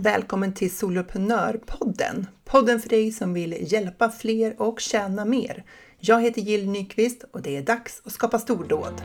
Välkommen 0.00 0.52
till 0.52 0.76
Soloprenörpodden! 0.76 2.26
Podden 2.44 2.80
för 2.80 2.88
dig 2.88 3.12
som 3.12 3.34
vill 3.34 3.72
hjälpa 3.72 4.10
fler 4.10 4.62
och 4.62 4.80
tjäna 4.80 5.24
mer. 5.24 5.64
Jag 5.98 6.22
heter 6.22 6.40
Jill 6.42 6.70
Nyqvist 6.70 7.24
och 7.32 7.42
det 7.42 7.56
är 7.56 7.62
dags 7.62 8.02
att 8.04 8.12
skapa 8.12 8.38
stordåd. 8.38 9.02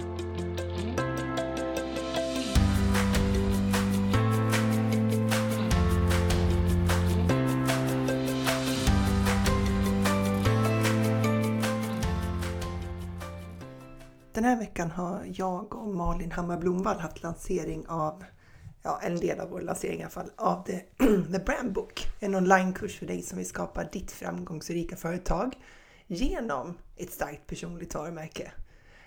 Den 14.34 14.44
här 14.44 14.60
veckan 14.60 14.92
har 14.92 15.22
jag 15.26 15.76
och 15.76 15.96
Malin 15.96 16.32
Hammar 16.32 16.58
Blomvall 16.58 17.00
haft 17.00 17.24
lansering 17.24 17.86
av 17.88 18.24
ja, 18.84 19.00
en 19.04 19.20
del 19.20 19.40
av 19.40 19.50
vår 19.50 19.62
lansering 19.62 20.00
i 20.00 20.04
alla 20.04 20.10
fall, 20.10 20.32
av 20.36 20.64
The, 20.64 20.80
The 21.32 21.40
Brand 21.46 21.74
Book. 21.74 22.08
En 22.20 22.36
onlinekurs 22.36 23.00
för 23.00 23.06
dig 23.06 23.22
som 23.22 23.38
vill 23.38 23.48
skapa 23.48 23.84
ditt 23.84 24.12
framgångsrika 24.12 24.96
företag 24.96 25.56
genom 26.08 26.78
ett 26.98 27.12
starkt 27.12 27.48
personligt 27.48 27.96
varumärke. 27.96 28.52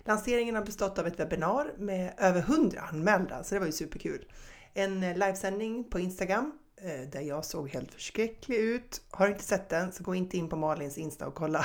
Lanseringen 0.04 0.54
har 0.54 0.64
bestått 0.64 0.98
av 0.98 1.06
ett 1.06 1.20
webbinar 1.20 1.74
med 1.78 2.14
över 2.18 2.40
100 2.40 2.80
anmälda, 2.80 3.44
så 3.44 3.54
det 3.54 3.58
var 3.58 3.66
ju 3.66 3.72
superkul. 3.72 4.32
En 4.74 5.02
eh, 5.02 5.12
livesändning 5.12 5.90
på 5.90 6.00
Instagram 6.00 6.58
eh, 6.76 7.08
där 7.10 7.20
jag 7.20 7.44
såg 7.44 7.68
helt 7.68 7.92
förskräcklig 7.92 8.56
ut. 8.56 9.02
Har 9.10 9.26
du 9.26 9.32
inte 9.32 9.44
sett 9.44 9.68
den 9.68 9.92
så 9.92 10.02
gå 10.02 10.14
inte 10.14 10.36
in 10.36 10.48
på 10.48 10.56
Malins 10.56 10.98
Insta 10.98 11.26
och 11.26 11.34
kolla. 11.34 11.64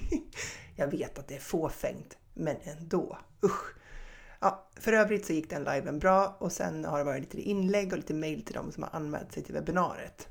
jag 0.76 0.88
vet 0.88 1.18
att 1.18 1.28
det 1.28 1.34
är 1.34 1.40
fåfängt, 1.40 2.18
men 2.34 2.56
ändå. 2.62 3.18
Usch! 3.44 3.74
Ja, 4.44 4.68
för 4.76 4.92
övrigt 4.92 5.26
så 5.26 5.32
gick 5.32 5.50
den 5.50 5.64
liven 5.64 5.98
bra 5.98 6.36
och 6.40 6.52
sen 6.52 6.84
har 6.84 6.98
det 6.98 7.04
varit 7.04 7.20
lite 7.20 7.40
inlägg 7.40 7.92
och 7.92 7.98
lite 7.98 8.14
mejl 8.14 8.44
till 8.44 8.54
dem 8.54 8.72
som 8.72 8.82
har 8.82 8.90
anmält 8.92 9.32
sig 9.32 9.42
till 9.42 9.54
webbinariet. 9.54 10.28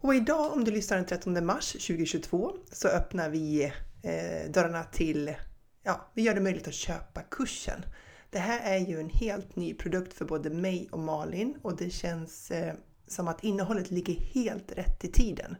Och 0.00 0.14
idag 0.14 0.52
om 0.52 0.64
du 0.64 0.70
lyssnar 0.70 0.96
den 0.96 1.06
13 1.06 1.46
mars 1.46 1.72
2022 1.72 2.52
så 2.72 2.88
öppnar 2.88 3.30
vi 3.30 3.72
eh, 4.02 4.50
dörrarna 4.50 4.84
till, 4.84 5.34
ja, 5.82 6.10
vi 6.14 6.22
gör 6.22 6.34
det 6.34 6.40
möjligt 6.40 6.68
att 6.68 6.74
köpa 6.74 7.22
kursen. 7.22 7.82
Det 8.30 8.38
här 8.38 8.60
är 8.74 8.78
ju 8.78 9.00
en 9.00 9.10
helt 9.10 9.56
ny 9.56 9.74
produkt 9.74 10.12
för 10.12 10.24
både 10.24 10.50
mig 10.50 10.88
och 10.92 10.98
Malin 10.98 11.58
och 11.62 11.76
det 11.76 11.90
känns 11.90 12.50
eh, 12.50 12.74
som 13.06 13.28
att 13.28 13.44
innehållet 13.44 13.90
ligger 13.90 14.14
helt 14.14 14.72
rätt 14.72 15.04
i 15.04 15.12
tiden. 15.12 15.56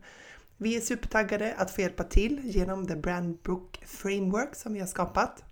Vi 0.57 0.77
är 0.77 0.81
supertaggade 0.81 1.55
att 1.55 1.70
få 1.70 1.81
hjälpa 1.81 2.05
till 2.05 2.41
genom 2.45 2.87
The 2.87 2.97
Brand 2.97 3.39
Book 3.42 3.83
Framework 3.87 4.55
som 4.55 4.73
vi 4.73 4.81
har 4.81 4.87
skapat. 4.87 5.45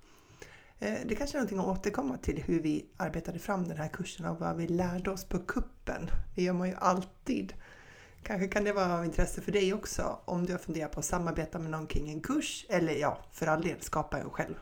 Eh, 0.79 0.99
det 1.05 1.15
kanske 1.15 1.37
är 1.37 1.41
någonting 1.41 1.59
att 1.59 1.79
återkomma 1.79 2.17
till 2.19 2.43
hur 2.43 2.61
vi 2.61 2.87
arbetade 2.97 3.39
fram 3.39 3.69
den 3.69 3.77
här 3.77 3.89
kursen 3.89 4.27
och 4.27 4.41
vad 4.41 4.57
vi 4.57 4.69
lärde 4.69 5.11
oss 5.11 5.25
på 5.25 5.39
kuppen. 5.39 6.11
Det 6.35 6.43
gör 6.43 6.53
man 6.53 6.69
ju 6.69 6.75
alltid. 6.75 7.55
Kanske 8.23 8.49
kan 8.49 8.65
det 8.65 8.73
vara 8.73 8.99
av 8.99 9.05
intresse 9.05 9.41
för 9.41 9.53
dig 9.53 9.75
också 9.75 10.19
om 10.25 10.47
du 10.47 10.53
har 10.53 10.59
funderat 10.59 10.93
på 10.93 11.01
att 11.01 11.07
samarbeta 11.07 11.59
med 11.59 11.71
någon 11.71 11.87
kring 11.87 12.11
en 12.11 12.21
kurs 12.21 12.67
eller 12.69 12.93
ja, 12.93 13.19
för 13.33 13.47
all 13.47 13.63
del 13.63 13.81
skapa 13.81 14.19
en 14.19 14.31
själv. 14.31 14.55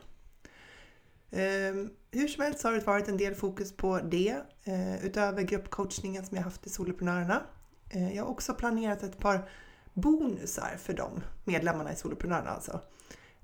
Ehm, 1.31 1.89
hur 2.11 2.27
som 2.27 2.43
helst 2.43 2.63
har 2.63 2.71
det 2.71 2.85
varit 2.85 3.07
en 3.07 3.17
del 3.17 3.35
fokus 3.35 3.77
på 3.77 3.99
det 3.99 4.35
eh, 4.63 5.05
utöver 5.05 5.41
gruppcoachningen 5.41 6.25
som 6.25 6.37
jag 6.37 6.43
haft 6.43 6.67
i 6.67 6.69
Soloprenörerna. 6.69 7.41
Eh, 7.89 8.15
jag 8.15 8.23
har 8.23 8.31
också 8.31 8.53
planerat 8.53 9.03
ett 9.03 9.19
par 9.19 9.49
bonusar 9.93 10.77
för 10.77 10.93
de 10.93 11.23
medlemmarna 11.43 11.93
i 11.93 11.95
Soloprenörerna 11.95 12.49
alltså. 12.49 12.79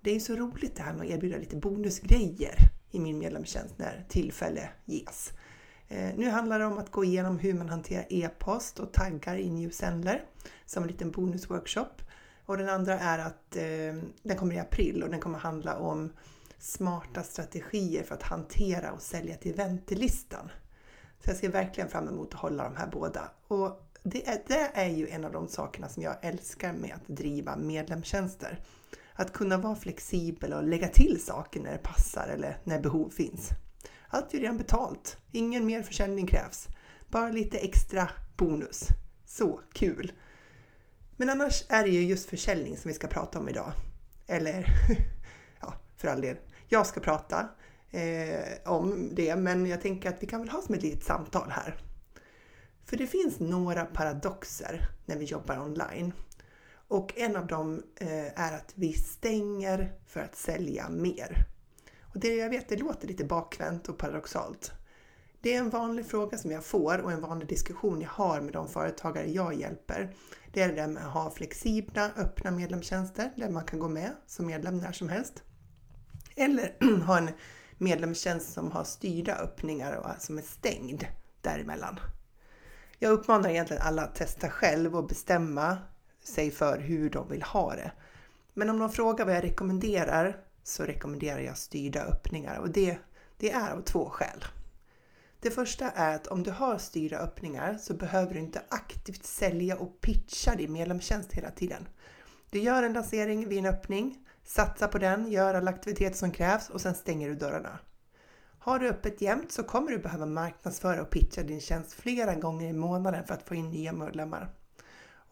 Det 0.03 0.09
är 0.09 0.13
ju 0.13 0.19
så 0.19 0.35
roligt 0.35 0.75
det 0.75 0.83
här 0.83 0.93
med 0.93 1.05
att 1.05 1.11
erbjuda 1.11 1.37
lite 1.37 1.55
bonusgrejer 1.55 2.55
i 2.91 2.99
min 2.99 3.17
medlemstjänst 3.17 3.77
när 3.77 4.05
tillfälle 4.09 4.69
ges. 4.85 5.31
Eh, 5.87 6.15
nu 6.17 6.29
handlar 6.29 6.59
det 6.59 6.65
om 6.65 6.77
att 6.77 6.91
gå 6.91 7.03
igenom 7.03 7.39
hur 7.39 7.53
man 7.53 7.69
hanterar 7.69 8.05
e-post 8.09 8.79
och 8.79 8.93
taggar 8.93 9.35
i 9.35 9.49
Newsendler 9.49 10.25
som 10.66 10.83
en 10.83 10.89
liten 10.89 11.11
bonusworkshop. 11.11 12.01
Och 12.45 12.57
den 12.57 12.69
andra 12.69 13.00
är 13.00 13.19
att 13.19 13.55
eh, 13.55 14.03
den 14.23 14.38
kommer 14.38 14.55
i 14.55 14.59
april 14.59 15.03
och 15.03 15.09
den 15.09 15.19
kommer 15.19 15.39
handla 15.39 15.75
om 15.75 16.13
smarta 16.57 17.23
strategier 17.23 18.03
för 18.03 18.16
att 18.16 18.23
hantera 18.23 18.91
och 18.91 19.01
sälja 19.01 19.35
till 19.35 19.53
väntelistan. 19.53 20.49
Så 21.23 21.29
jag 21.29 21.38
ser 21.38 21.49
verkligen 21.49 21.89
fram 21.89 22.07
emot 22.07 22.33
att 22.33 22.39
hålla 22.39 22.63
de 22.63 22.75
här 22.75 22.88
båda. 22.88 23.31
Och 23.47 23.89
det 24.03 24.28
är, 24.28 24.41
det 24.47 24.72
är 24.73 24.89
ju 24.89 25.07
en 25.07 25.25
av 25.25 25.31
de 25.31 25.47
sakerna 25.47 25.89
som 25.89 26.03
jag 26.03 26.16
älskar 26.22 26.73
med 26.73 26.94
att 26.95 27.07
driva 27.17 27.55
medlemstjänster. 27.55 28.59
Att 29.13 29.34
kunna 29.34 29.57
vara 29.57 29.75
flexibel 29.75 30.53
och 30.53 30.63
lägga 30.63 30.88
till 30.88 31.24
saker 31.25 31.59
när 31.59 31.72
det 31.72 31.78
passar 31.78 32.28
eller 32.28 32.57
när 32.63 32.79
behov 32.79 33.09
finns. 33.09 33.50
Allt 34.07 34.34
är 34.34 34.40
redan 34.40 34.57
betalt. 34.57 35.18
Ingen 35.31 35.66
mer 35.66 35.84
försäljning 35.84 36.28
krävs. 36.28 36.68
Bara 37.07 37.29
lite 37.29 37.57
extra 37.57 38.09
bonus. 38.38 38.88
Så 39.25 39.59
kul! 39.73 40.12
Men 41.18 41.29
annars 41.29 41.63
är 41.69 41.84
det 41.84 41.90
ju 41.90 42.03
just 42.03 42.29
försäljning 42.29 42.78
som 42.78 42.90
vi 42.90 42.96
ska 42.96 43.07
prata 43.07 43.40
om 43.40 43.50
idag. 43.50 43.72
Eller, 44.28 44.66
ja, 45.62 45.73
för 45.97 46.07
all 46.07 46.22
del. 46.22 46.38
Jag 46.68 46.88
ska 46.88 47.00
prata 47.00 47.50
eh, 47.91 48.72
om 48.72 49.09
det, 49.16 49.35
men 49.35 49.66
jag 49.66 49.81
tänker 49.81 50.09
att 50.09 50.23
vi 50.23 50.28
kan 50.28 50.40
väl 50.40 50.50
ha 50.50 50.62
som 50.62 50.75
ett 50.75 50.84
litet 50.84 51.03
samtal 51.03 51.52
här. 51.52 51.78
För 52.85 52.97
det 52.97 53.07
finns 53.07 53.40
några 53.40 53.85
paradoxer 53.85 54.90
när 55.06 55.18
vi 55.18 55.25
jobbar 55.25 55.59
online. 55.59 56.13
Och 56.93 57.13
en 57.17 57.35
av 57.35 57.47
dem 57.47 57.83
eh, 57.95 58.39
är 58.39 58.55
att 58.55 58.71
vi 58.75 58.93
stänger 58.93 59.93
för 60.07 60.19
att 60.19 60.35
sälja 60.35 60.89
mer. 60.89 61.45
Och 62.01 62.19
det 62.19 62.35
jag 62.35 62.49
vet, 62.49 62.69
det 62.69 62.77
låter 62.77 63.07
lite 63.07 63.25
bakvänt 63.25 63.89
och 63.89 63.97
paradoxalt. 63.97 64.71
Det 65.41 65.55
är 65.55 65.59
en 65.59 65.69
vanlig 65.69 66.05
fråga 66.05 66.37
som 66.37 66.51
jag 66.51 66.63
får 66.63 66.97
och 66.97 67.11
en 67.11 67.21
vanlig 67.21 67.47
diskussion 67.47 68.01
jag 68.01 68.09
har 68.09 68.41
med 68.41 68.53
de 68.53 68.67
företagare 68.67 69.31
jag 69.31 69.53
hjälper. 69.53 70.15
Det 70.51 70.61
är 70.61 70.67
det 70.67 70.75
där 70.75 70.87
med 70.87 71.05
att 71.05 71.13
ha 71.13 71.31
flexibla, 71.31 72.11
öppna 72.17 72.51
medlemstjänster 72.51 73.33
där 73.35 73.49
man 73.49 73.65
kan 73.65 73.79
gå 73.79 73.89
med 73.89 74.11
som 74.27 74.45
medlem 74.45 74.77
när 74.77 74.91
som 74.91 75.09
helst. 75.09 75.43
Eller 76.35 76.75
ha 77.05 77.17
en 77.17 77.29
medlemstjänst 77.77 78.53
som 78.53 78.71
har 78.71 78.83
styrda 78.83 79.35
öppningar 79.35 79.95
och 79.95 80.21
som 80.21 80.37
är 80.37 80.41
stängd 80.41 81.07
däremellan. 81.41 81.99
Jag 82.99 83.11
uppmanar 83.11 83.49
egentligen 83.49 83.83
alla 83.83 84.01
att 84.01 84.15
testa 84.15 84.49
själv 84.49 84.95
och 84.95 85.07
bestämma 85.07 85.77
sig 86.23 86.51
för 86.51 86.79
hur 86.79 87.09
de 87.09 87.29
vill 87.29 87.44
ha 87.44 87.75
det. 87.75 87.91
Men 88.53 88.69
om 88.69 88.79
de 88.79 88.89
frågar 88.89 89.25
vad 89.25 89.35
jag 89.35 89.44
rekommenderar 89.44 90.38
så 90.63 90.84
rekommenderar 90.84 91.39
jag 91.39 91.57
styrda 91.57 92.03
öppningar 92.03 92.57
och 92.57 92.69
det, 92.69 92.97
det 93.38 93.51
är 93.51 93.72
av 93.72 93.81
två 93.81 94.09
skäl. 94.09 94.45
Det 95.39 95.51
första 95.51 95.89
är 95.89 96.16
att 96.16 96.28
om 96.28 96.44
du 96.44 96.51
har 96.51 96.78
styrda 96.78 97.17
öppningar 97.17 97.78
så 97.78 97.94
behöver 97.94 98.34
du 98.34 98.39
inte 98.39 98.61
aktivt 98.69 99.25
sälja 99.25 99.78
och 99.78 100.01
pitcha 100.01 100.56
din 100.56 100.73
medlemstjänst 100.73 101.34
hela 101.34 101.51
tiden. 101.51 101.88
Du 102.50 102.59
gör 102.59 102.84
en 102.84 102.94
lansering 102.94 103.47
vid 103.47 103.59
en 103.59 103.66
öppning, 103.66 104.17
satsar 104.44 104.88
på 104.88 104.97
den, 104.97 105.31
gör 105.31 105.53
alla 105.53 105.72
aktiviteter 105.72 106.17
som 106.17 106.31
krävs 106.31 106.69
och 106.69 106.81
sen 106.81 106.95
stänger 106.95 107.29
du 107.29 107.35
dörrarna. 107.35 107.79
Har 108.59 108.79
du 108.79 108.90
öppet 108.90 109.22
jämt 109.22 109.51
så 109.51 109.63
kommer 109.63 109.91
du 109.91 109.97
behöva 109.97 110.25
marknadsföra 110.25 111.01
och 111.01 111.09
pitcha 111.09 111.44
din 111.44 111.61
tjänst 111.61 111.94
flera 111.94 112.35
gånger 112.35 112.69
i 112.69 112.73
månaden 112.73 113.25
för 113.28 113.34
att 113.34 113.47
få 113.47 113.55
in 113.55 113.72
nya 113.72 113.94
medlemmar. 113.94 114.50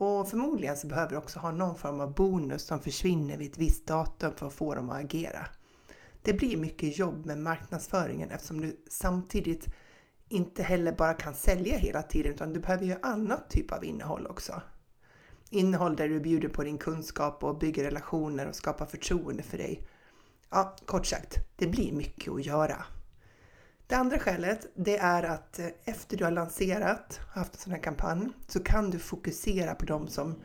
Och 0.04 0.30
förmodligen 0.30 0.78
så 0.78 0.88
behöver 0.88 1.12
du 1.12 1.18
också 1.18 1.40
ha 1.40 1.52
någon 1.52 1.76
form 1.76 2.00
av 2.00 2.14
bonus 2.14 2.64
som 2.64 2.80
försvinner 2.80 3.38
vid 3.38 3.52
ett 3.52 3.58
visst 3.58 3.88
datum 3.88 4.34
för 4.36 4.48
att 4.48 4.54
få 4.54 4.76
dem 4.76 4.90
att 4.90 5.04
agera. 5.04 5.48
Det 6.22 6.34
blir 6.34 6.58
mycket 6.58 7.00
jobb 7.00 7.26
med 7.26 7.38
marknadsföringen 7.38 8.30
eftersom 8.30 8.62
du 8.62 8.84
samtidigt 8.90 9.68
inte 10.30 10.64
heller 10.64 10.92
bara 10.92 11.14
kan 11.14 11.34
sälja 11.34 11.78
hela 11.78 12.02
tiden 12.02 12.34
utan 12.34 12.54
du 12.54 12.60
behöver 12.60 12.86
ju 12.86 12.96
annat 13.02 13.50
typ 13.50 13.72
av 13.72 13.86
innehåll 13.86 14.28
också. 14.28 14.62
Innehåll 15.50 15.96
där 15.96 16.10
du 16.10 16.20
bjuder 16.20 16.50
på 16.50 16.64
din 16.64 16.78
kunskap 16.78 17.44
och 17.44 17.58
bygger 17.58 17.84
relationer 17.84 18.48
och 18.48 18.56
skapar 18.56 18.86
förtroende 18.86 19.44
för 19.44 19.58
dig. 19.58 19.88
Ja, 20.50 20.76
kort 20.86 21.06
sagt, 21.06 21.38
det 21.56 21.68
blir 21.68 21.92
mycket 21.92 22.34
att 22.34 22.46
göra. 22.46 22.86
Det 23.92 23.98
andra 23.98 24.20
skälet 24.20 24.68
det 24.76 24.98
är 24.98 25.24
att 25.24 25.60
eh, 25.60 25.68
efter 25.86 26.18
du 26.18 26.24
har 26.24 26.32
lanserat, 26.32 27.20
och 27.28 27.40
haft 27.40 27.54
en 27.54 27.60
sån 27.60 27.72
här 27.74 27.80
kampanj, 27.80 28.30
så 28.48 28.64
kan 28.64 28.90
du 28.90 29.00
fokusera 29.00 29.76
på 29.76 29.86
de 29.86 30.08
som, 30.08 30.36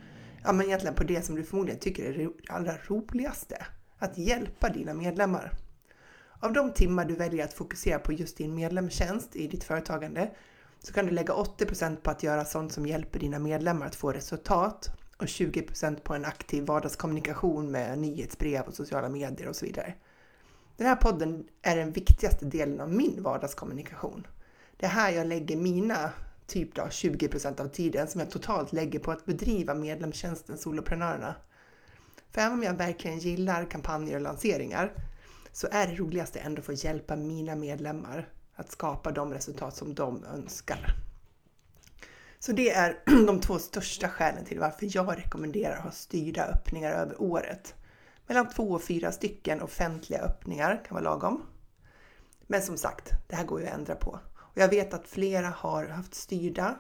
ja 0.45 0.53
men 0.53 0.67
egentligen 0.67 0.95
på 0.95 1.05
det 1.05 1.23
som 1.23 1.35
du 1.35 1.45
förmodligen 1.45 1.81
tycker 1.81 2.05
är 2.05 2.19
det 2.19 2.31
allra 2.49 2.75
roligaste. 2.89 3.67
Att 3.99 4.19
hjälpa 4.19 4.69
dina 4.69 4.95
medlemmar. 4.95 5.53
Av 6.41 6.53
de 6.53 6.73
timmar 6.73 7.05
du 7.05 7.15
väljer 7.15 7.45
att 7.45 7.53
fokusera 7.53 7.99
på 7.99 8.13
just 8.13 8.37
din 8.37 8.55
medlemstjänst 8.55 9.37
i 9.37 9.47
ditt 9.47 9.65
företagande 9.65 10.31
så 10.79 10.93
kan 10.93 11.07
du 11.07 11.13
lägga 11.13 11.35
80% 11.35 11.97
på 11.97 12.11
att 12.11 12.23
göra 12.23 12.45
sånt 12.45 12.73
som 12.73 12.87
hjälper 12.87 13.19
dina 13.19 13.39
medlemmar 13.39 13.87
att 13.87 13.95
få 13.95 14.13
resultat 14.13 14.91
och 15.17 15.27
20% 15.27 16.01
på 16.01 16.15
en 16.15 16.25
aktiv 16.25 16.65
vardagskommunikation 16.65 17.71
med 17.71 17.99
nyhetsbrev 17.99 18.63
och 18.63 18.75
sociala 18.75 19.09
medier 19.09 19.49
och 19.49 19.57
så 19.57 19.67
vidare. 19.67 19.95
Den 20.77 20.87
här 20.87 20.97
podden 20.97 21.49
är 21.63 21.77
den 21.77 21.93
viktigaste 21.93 22.45
delen 22.45 22.81
av 22.81 22.93
min 22.93 23.23
vardagskommunikation. 23.23 24.27
Det 24.77 24.87
är 24.87 24.91
här 24.91 25.11
jag 25.11 25.27
lägger 25.27 25.57
mina 25.57 26.11
typ 26.47 26.75
då 26.75 26.83
20% 26.83 27.61
av 27.61 27.69
tiden 27.69 28.09
som 28.09 28.21
jag 28.21 28.31
totalt 28.31 28.73
lägger 28.73 28.99
på 28.99 29.11
att 29.11 29.27
bedriva 29.27 29.75
medlemstjänsten 29.75 30.59
Soloprenörerna. 30.59 31.35
För 32.31 32.41
även 32.41 32.53
om 32.53 32.63
jag 32.63 32.75
verkligen 32.75 33.19
gillar 33.19 33.65
kampanjer 33.65 34.15
och 34.15 34.21
lanseringar 34.21 34.93
så 35.53 35.69
är 35.71 35.87
det 35.87 35.95
roligaste 35.95 36.39
ändå 36.39 36.61
att 36.61 36.67
få 36.67 36.73
hjälpa 36.73 37.17
mina 37.17 37.55
medlemmar 37.55 38.29
att 38.55 38.71
skapa 38.71 39.13
de 39.13 39.33
resultat 39.33 39.77
som 39.77 39.95
de 39.95 40.25
önskar. 40.25 40.95
Så 42.39 42.53
det 42.53 42.71
är 42.71 42.99
de 43.27 43.41
två 43.41 43.59
största 43.59 44.09
skälen 44.09 44.45
till 44.45 44.61
varför 44.61 44.89
jag 44.97 45.19
rekommenderar 45.19 45.77
att 45.77 45.85
ha 45.85 45.91
styrda 45.91 46.45
öppningar 46.45 46.93
över 46.93 47.23
året. 47.23 47.75
Mellan 48.27 48.49
två 48.49 48.71
och 48.71 48.83
fyra 48.83 49.13
stycken 49.13 49.63
offentliga 49.63 50.21
öppningar 50.21 50.85
kan 50.87 50.95
vara 50.95 51.05
lagom. 51.05 51.43
Men 52.47 52.63
som 52.63 52.77
sagt, 52.77 53.11
det 53.27 53.37
här 53.37 53.45
går 53.45 53.61
ju 53.61 53.67
att 53.67 53.75
ändra 53.75 53.95
på. 53.95 54.19
Och 54.39 54.59
jag 54.59 54.69
vet 54.69 54.95
att 54.95 55.09
flera 55.09 55.49
har 55.49 55.87
haft 55.87 56.15
styrda 56.15 56.79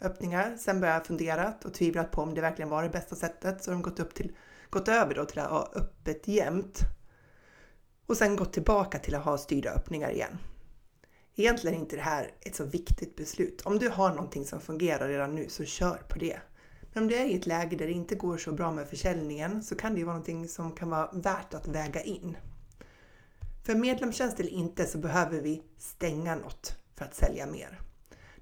öppningar, 0.00 0.56
sen 0.58 0.80
börjat 0.80 1.06
funderat 1.06 1.64
och 1.64 1.74
tvivlat 1.74 2.10
på 2.10 2.22
om 2.22 2.34
det 2.34 2.40
verkligen 2.40 2.68
var 2.68 2.82
det 2.82 2.88
bästa 2.88 3.16
sättet, 3.16 3.64
så 3.64 3.70
de 3.70 3.82
gått, 3.82 4.00
upp 4.00 4.14
till, 4.14 4.36
gått 4.70 4.88
över 4.88 5.14
då 5.14 5.24
till 5.24 5.38
att 5.38 5.50
ha 5.50 5.72
öppet 5.74 6.28
jämt. 6.28 6.78
Och 8.06 8.16
sen 8.16 8.36
gått 8.36 8.52
tillbaka 8.52 8.98
till 8.98 9.14
att 9.14 9.24
ha 9.24 9.38
styrda 9.38 9.70
öppningar 9.70 10.10
igen. 10.10 10.38
Egentligen 11.36 11.76
är 11.76 11.80
inte 11.80 11.96
det 11.96 12.02
här 12.02 12.30
ett 12.40 12.56
så 12.56 12.64
viktigt 12.64 13.16
beslut. 13.16 13.60
Om 13.60 13.78
du 13.78 13.88
har 13.88 14.08
någonting 14.08 14.46
som 14.46 14.60
fungerar 14.60 15.08
redan 15.08 15.34
nu 15.34 15.48
så 15.48 15.64
kör 15.64 16.02
på 16.08 16.18
det. 16.18 16.40
Men 16.92 17.02
om 17.02 17.08
du 17.08 17.16
är 17.16 17.26
i 17.26 17.34
ett 17.34 17.46
läge 17.46 17.76
där 17.76 17.86
det 17.86 17.92
inte 17.92 18.14
går 18.14 18.38
så 18.38 18.52
bra 18.52 18.70
med 18.70 18.88
försäljningen 18.88 19.62
så 19.62 19.74
kan 19.74 19.92
det 19.92 19.98
ju 19.98 20.04
vara 20.04 20.14
någonting 20.14 20.48
som 20.48 20.72
kan 20.72 20.90
vara 20.90 21.10
värt 21.12 21.54
att 21.54 21.68
väga 21.68 22.02
in. 22.02 22.36
För 23.64 23.74
medlemstjänst 23.74 24.40
eller 24.40 24.50
inte 24.50 24.86
så 24.86 24.98
behöver 24.98 25.40
vi 25.40 25.62
stänga 25.78 26.34
något 26.34 26.76
för 26.96 27.04
att 27.04 27.14
sälja 27.14 27.46
mer. 27.46 27.80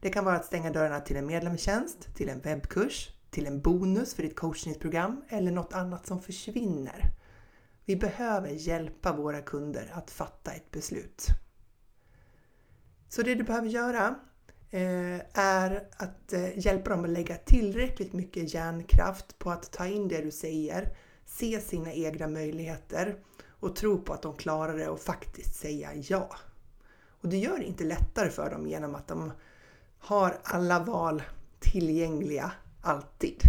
Det 0.00 0.10
kan 0.10 0.24
vara 0.24 0.36
att 0.36 0.44
stänga 0.44 0.70
dörrarna 0.70 1.00
till 1.00 1.16
en 1.16 1.26
medlemstjänst, 1.26 2.14
till 2.14 2.28
en 2.28 2.40
webbkurs, 2.40 3.10
till 3.30 3.46
en 3.46 3.60
bonus 3.60 4.14
för 4.14 4.22
ditt 4.22 4.36
coachningsprogram 4.36 5.24
eller 5.28 5.50
något 5.50 5.72
annat 5.72 6.06
som 6.06 6.22
försvinner. 6.22 7.04
Vi 7.84 7.96
behöver 7.96 8.48
hjälpa 8.48 9.12
våra 9.12 9.42
kunder 9.42 9.90
att 9.94 10.10
fatta 10.10 10.52
ett 10.52 10.70
beslut. 10.70 11.26
Så 13.08 13.22
det 13.22 13.34
du 13.34 13.44
behöver 13.44 13.68
göra 13.68 14.14
Eh, 14.70 15.20
är 15.34 15.88
att 15.96 16.32
eh, 16.32 16.58
hjälpa 16.58 16.90
dem 16.90 17.04
att 17.04 17.10
lägga 17.10 17.36
tillräckligt 17.36 18.12
mycket 18.12 18.54
hjärnkraft 18.54 19.38
på 19.38 19.50
att 19.50 19.72
ta 19.72 19.86
in 19.86 20.08
det 20.08 20.20
du 20.20 20.30
säger, 20.30 20.96
se 21.26 21.60
sina 21.60 21.92
egna 21.92 22.28
möjligheter 22.28 23.16
och 23.48 23.76
tro 23.76 24.02
på 24.02 24.12
att 24.12 24.22
de 24.22 24.36
klarar 24.36 24.76
det 24.78 24.88
och 24.88 25.00
faktiskt 25.00 25.54
säga 25.54 25.90
ja. 25.94 26.30
Och 27.20 27.28
du 27.28 27.36
gör 27.36 27.58
det 27.58 27.64
inte 27.64 27.84
lättare 27.84 28.30
för 28.30 28.50
dem 28.50 28.66
genom 28.66 28.94
att 28.94 29.08
de 29.08 29.32
har 29.98 30.38
alla 30.42 30.78
val 30.78 31.22
tillgängliga 31.60 32.52
alltid. 32.80 33.42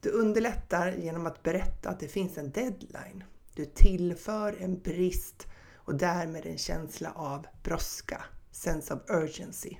Du 0.00 0.10
underlättar 0.10 0.92
genom 0.92 1.26
att 1.26 1.42
berätta 1.42 1.88
att 1.88 2.00
det 2.00 2.08
finns 2.08 2.38
en 2.38 2.50
deadline. 2.50 3.24
Du 3.54 3.64
tillför 3.64 4.56
en 4.60 4.80
brist 4.80 5.46
och 5.74 5.94
därmed 5.94 6.46
en 6.46 6.58
känsla 6.58 7.12
av 7.12 7.46
brådska, 7.62 8.24
sense 8.50 8.94
of 8.94 9.00
urgency. 9.10 9.76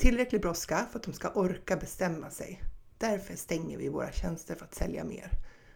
Tillräcklig 0.00 0.40
brådska 0.40 0.86
för 0.90 0.98
att 0.98 1.04
de 1.04 1.12
ska 1.12 1.30
orka 1.30 1.76
bestämma 1.76 2.30
sig. 2.30 2.62
Därför 2.98 3.36
stänger 3.36 3.78
vi 3.78 3.88
våra 3.88 4.12
tjänster 4.12 4.54
för 4.54 4.64
att 4.64 4.74
sälja 4.74 5.04
mer. 5.04 5.30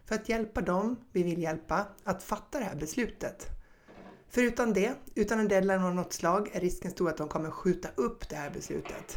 För 0.05 0.15
att 0.15 0.29
hjälpa 0.29 0.61
dem 0.61 0.95
vi 1.11 1.23
vill 1.23 1.41
hjälpa 1.41 1.87
att 2.03 2.23
fatta 2.23 2.59
det 2.59 2.65
här 2.65 2.75
beslutet. 2.75 3.47
För 4.29 4.41
utan 4.41 4.73
det, 4.73 4.93
utan 5.15 5.39
en 5.39 5.47
deadline 5.47 5.81
av 5.81 5.95
något 5.95 6.13
slag, 6.13 6.49
är 6.53 6.59
risken 6.59 6.91
stor 6.91 7.09
att 7.09 7.17
de 7.17 7.27
kommer 7.27 7.51
skjuta 7.51 7.89
upp 7.95 8.29
det 8.29 8.35
här 8.35 8.49
beslutet. 8.49 9.15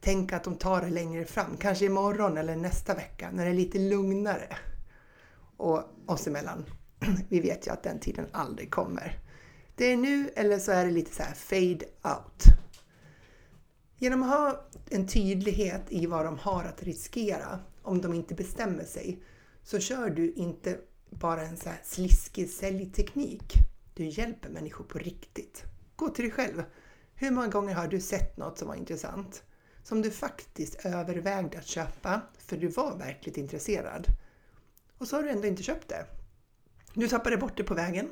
Tänk 0.00 0.32
att 0.32 0.44
de 0.44 0.56
tar 0.56 0.80
det 0.80 0.90
längre 0.90 1.24
fram, 1.24 1.56
kanske 1.56 1.84
imorgon 1.84 2.36
eller 2.36 2.56
nästa 2.56 2.94
vecka 2.94 3.30
när 3.32 3.44
det 3.44 3.50
är 3.50 3.54
lite 3.54 3.78
lugnare. 3.78 4.56
Och 5.56 5.82
oss 6.06 6.26
emellan, 6.26 6.64
vi 7.28 7.40
vet 7.40 7.66
ju 7.66 7.70
att 7.70 7.82
den 7.82 8.00
tiden 8.00 8.26
aldrig 8.32 8.70
kommer. 8.70 9.18
Det 9.74 9.84
är 9.84 9.96
nu 9.96 10.30
eller 10.36 10.58
så 10.58 10.72
är 10.72 10.84
det 10.84 10.90
lite 10.90 11.14
så 11.14 11.22
här 11.22 11.34
fade 11.34 11.86
out. 12.02 12.65
Genom 13.98 14.22
att 14.22 14.28
ha 14.28 14.66
en 14.90 15.06
tydlighet 15.06 15.82
i 15.88 16.06
vad 16.06 16.24
de 16.24 16.38
har 16.38 16.64
att 16.64 16.82
riskera 16.82 17.58
om 17.82 18.00
de 18.00 18.14
inte 18.14 18.34
bestämmer 18.34 18.84
sig 18.84 19.22
så 19.62 19.78
kör 19.78 20.10
du 20.10 20.32
inte 20.32 20.78
bara 21.10 21.42
en 21.42 21.56
så 21.56 21.68
här 21.68 21.80
sliskig 21.84 22.50
säljteknik. 22.50 23.52
Du 23.94 24.04
hjälper 24.04 24.48
människor 24.48 24.84
på 24.84 24.98
riktigt. 24.98 25.64
Gå 25.96 26.08
till 26.08 26.24
dig 26.24 26.32
själv. 26.32 26.64
Hur 27.14 27.30
många 27.30 27.48
gånger 27.48 27.74
har 27.74 27.88
du 27.88 28.00
sett 28.00 28.36
något 28.36 28.58
som 28.58 28.68
var 28.68 28.74
intressant? 28.74 29.42
Som 29.82 30.02
du 30.02 30.10
faktiskt 30.10 30.86
övervägde 30.86 31.58
att 31.58 31.66
köpa 31.66 32.20
för 32.38 32.56
du 32.56 32.68
var 32.68 32.96
verkligt 32.96 33.36
intresserad. 33.36 34.06
Och 34.98 35.08
så 35.08 35.16
har 35.16 35.22
du 35.22 35.30
ändå 35.30 35.46
inte 35.46 35.62
köpt 35.62 35.88
det. 35.88 36.06
Du 36.94 37.08
tappade 37.08 37.36
bort 37.36 37.56
det 37.56 37.64
på 37.64 37.74
vägen. 37.74 38.08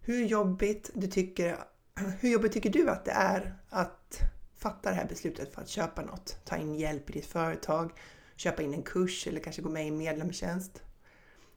Hur 0.00 0.24
jobbigt, 0.24 0.90
du 0.94 1.06
tycker, 1.06 1.58
hur 2.20 2.30
jobbigt 2.30 2.52
tycker 2.52 2.70
du 2.70 2.90
att 2.90 3.04
det 3.04 3.10
är 3.10 3.54
att 3.68 4.18
fatta 4.62 4.90
det 4.90 4.96
här 4.96 5.08
beslutet 5.08 5.54
för 5.54 5.62
att 5.62 5.68
köpa 5.68 6.02
något? 6.02 6.36
Ta 6.44 6.56
in 6.56 6.74
hjälp 6.74 7.10
i 7.10 7.12
ditt 7.12 7.26
företag, 7.26 7.92
köpa 8.36 8.62
in 8.62 8.74
en 8.74 8.82
kurs 8.82 9.26
eller 9.26 9.40
kanske 9.40 9.62
gå 9.62 9.68
med 9.68 9.84
i 9.84 9.88
en 9.88 9.98
medlemstjänst. 9.98 10.82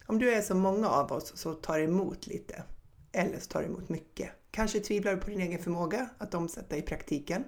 Om 0.06 0.19
du 0.19 0.34
är 0.34 0.42
som 0.42 0.60
många 0.60 0.90
av 0.90 1.12
oss 1.12 1.38
så 1.38 1.54
tar 1.54 1.78
det 1.78 1.84
emot 1.84 2.28
lite. 2.28 2.63
Eller 3.12 3.40
så 3.40 3.46
tar 3.46 3.62
det 3.62 3.68
emot 3.68 3.90
mycket. 3.90 4.30
Kanske 4.52 4.80
tvivlar 4.80 5.16
du 5.16 5.22
på 5.22 5.30
din 5.30 5.42
egen 5.42 5.63
förmåga 5.63 6.10
att 6.18 6.34
omsätta 6.34 6.78
i 6.78 6.81
praktiken. 6.81 7.44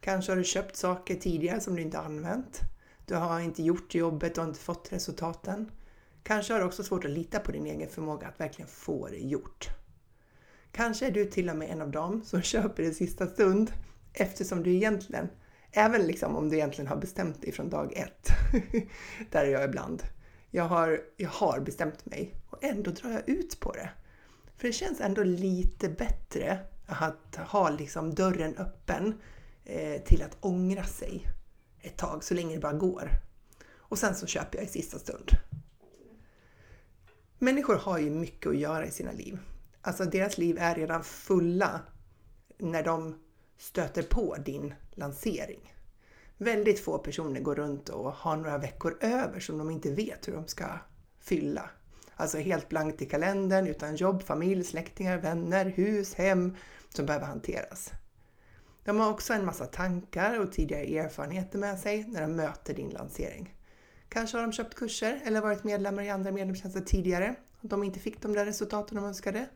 Kanske 0.00 0.32
har 0.32 0.36
du 0.36 0.44
köpt 0.44 0.76
saker 0.76 1.14
tidigare 1.14 1.60
som 1.60 1.76
du 1.76 1.82
inte 1.82 1.98
använt. 1.98 2.60
Du 3.06 3.14
har 3.14 3.40
inte 3.40 3.62
gjort 3.62 3.94
jobbet 3.94 4.38
och 4.38 4.44
inte 4.44 4.60
fått 4.60 4.92
resultaten. 4.92 5.70
Kanske 6.22 6.52
har 6.52 6.60
du 6.60 6.66
också 6.66 6.82
svårt 6.82 7.04
att 7.04 7.10
lita 7.10 7.38
på 7.38 7.52
din 7.52 7.66
egen 7.66 7.88
förmåga 7.88 8.26
att 8.26 8.40
verkligen 8.40 8.68
få 8.68 9.08
det 9.08 9.18
gjort. 9.18 9.68
Kanske 10.72 11.06
är 11.06 11.10
du 11.10 11.24
till 11.24 11.50
och 11.50 11.56
med 11.56 11.70
en 11.70 11.82
av 11.82 11.90
dem 11.90 12.22
som 12.24 12.42
köper 12.52 12.82
i 12.82 12.94
sista 12.94 13.26
stund 13.26 13.72
eftersom 14.12 14.62
du 14.62 14.74
egentligen, 14.74 15.28
även 15.70 16.06
liksom 16.06 16.36
om 16.36 16.48
du 16.48 16.56
egentligen 16.56 16.88
har 16.88 16.96
bestämt 16.96 17.42
dig 17.42 17.52
från 17.52 17.70
dag 17.70 17.92
ett, 17.96 18.28
där 19.30 19.44
är 19.44 19.50
jag 19.50 19.64
ibland, 19.64 20.02
jag 20.50 20.64
har, 20.64 21.00
jag 21.16 21.30
har 21.30 21.60
bestämt 21.60 22.06
mig 22.06 22.34
och 22.50 22.64
ändå 22.64 22.90
drar 22.90 23.10
jag 23.10 23.28
ut 23.28 23.60
på 23.60 23.72
det. 23.72 23.90
För 24.56 24.66
det 24.66 24.72
känns 24.72 25.00
ändå 25.00 25.22
lite 25.22 25.88
bättre 25.88 26.58
att 26.86 27.36
ha 27.36 27.70
liksom 27.70 28.14
dörren 28.14 28.56
öppen 28.56 29.20
eh, 29.64 30.02
till 30.02 30.22
att 30.22 30.36
ångra 30.40 30.84
sig 30.84 31.26
ett 31.80 31.96
tag, 31.96 32.24
så 32.24 32.34
länge 32.34 32.54
det 32.54 32.60
bara 32.60 32.72
går. 32.72 33.10
Och 33.76 33.98
sen 33.98 34.14
så 34.14 34.26
köper 34.26 34.58
jag 34.58 34.66
i 34.66 34.70
sista 34.70 34.98
stund. 34.98 35.30
Människor 37.38 37.76
har 37.76 37.98
ju 37.98 38.10
mycket 38.10 38.46
att 38.46 38.58
göra 38.58 38.86
i 38.86 38.90
sina 38.90 39.12
liv. 39.12 39.38
Alltså 39.80 40.04
deras 40.04 40.38
liv 40.38 40.58
är 40.58 40.74
redan 40.74 41.04
fulla 41.04 41.80
när 42.58 42.82
de 42.82 43.18
stöter 43.58 44.02
på 44.02 44.36
din 44.44 44.74
lansering. 44.90 45.74
Väldigt 46.38 46.80
få 46.80 46.98
personer 46.98 47.40
går 47.40 47.54
runt 47.54 47.88
och 47.88 48.12
har 48.12 48.36
några 48.36 48.58
veckor 48.58 48.98
över 49.00 49.40
som 49.40 49.58
de 49.58 49.70
inte 49.70 49.90
vet 49.90 50.28
hur 50.28 50.32
de 50.32 50.46
ska 50.46 50.66
fylla. 51.20 51.70
Alltså 52.16 52.38
helt 52.38 52.68
blankt 52.68 53.02
i 53.02 53.06
kalendern 53.06 53.66
utan 53.66 53.96
jobb, 53.96 54.22
familj, 54.22 54.64
släktingar, 54.64 55.18
vänner, 55.18 55.64
hus, 55.64 56.14
hem 56.14 56.56
som 56.88 57.06
behöver 57.06 57.26
hanteras. 57.26 57.90
De 58.84 59.00
har 59.00 59.10
också 59.10 59.32
en 59.32 59.44
massa 59.44 59.66
tankar 59.66 60.40
och 60.40 60.52
tidigare 60.52 60.98
erfarenheter 60.98 61.58
med 61.58 61.78
sig 61.78 62.04
när 62.08 62.20
de 62.20 62.36
möter 62.36 62.74
din 62.74 62.90
lansering. 62.90 63.54
Kanske 64.08 64.36
har 64.36 64.42
de 64.42 64.52
köpt 64.52 64.74
kurser 64.74 65.20
eller 65.24 65.40
varit 65.40 65.64
medlemmar 65.64 66.02
i 66.02 66.10
andra 66.10 66.32
medlemstjänster 66.32 66.80
tidigare 66.80 67.34
och 67.60 67.68
de 67.68 67.82
inte 67.82 68.00
fick 68.00 68.22
de 68.22 68.32
där 68.32 68.44
resultaten 68.44 68.96
de 68.96 69.04
önskade. 69.04 69.48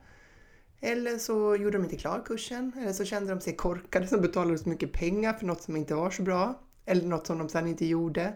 Eller 0.80 1.18
så 1.18 1.56
gjorde 1.56 1.78
de 1.78 1.84
inte 1.84 1.96
klar 1.96 2.22
kursen, 2.26 2.72
eller 2.80 2.92
så 2.92 3.04
kände 3.04 3.34
de 3.34 3.40
sig 3.40 3.56
korkade 3.56 4.06
som 4.06 4.20
betalade 4.20 4.58
så 4.58 4.68
mycket 4.68 4.92
pengar 4.92 5.32
för 5.32 5.46
något 5.46 5.62
som 5.62 5.76
inte 5.76 5.94
var 5.94 6.10
så 6.10 6.22
bra, 6.22 6.62
eller 6.84 7.06
något 7.06 7.26
som 7.26 7.38
de 7.38 7.48
sedan 7.48 7.68
inte 7.68 7.86
gjorde. 7.86 8.34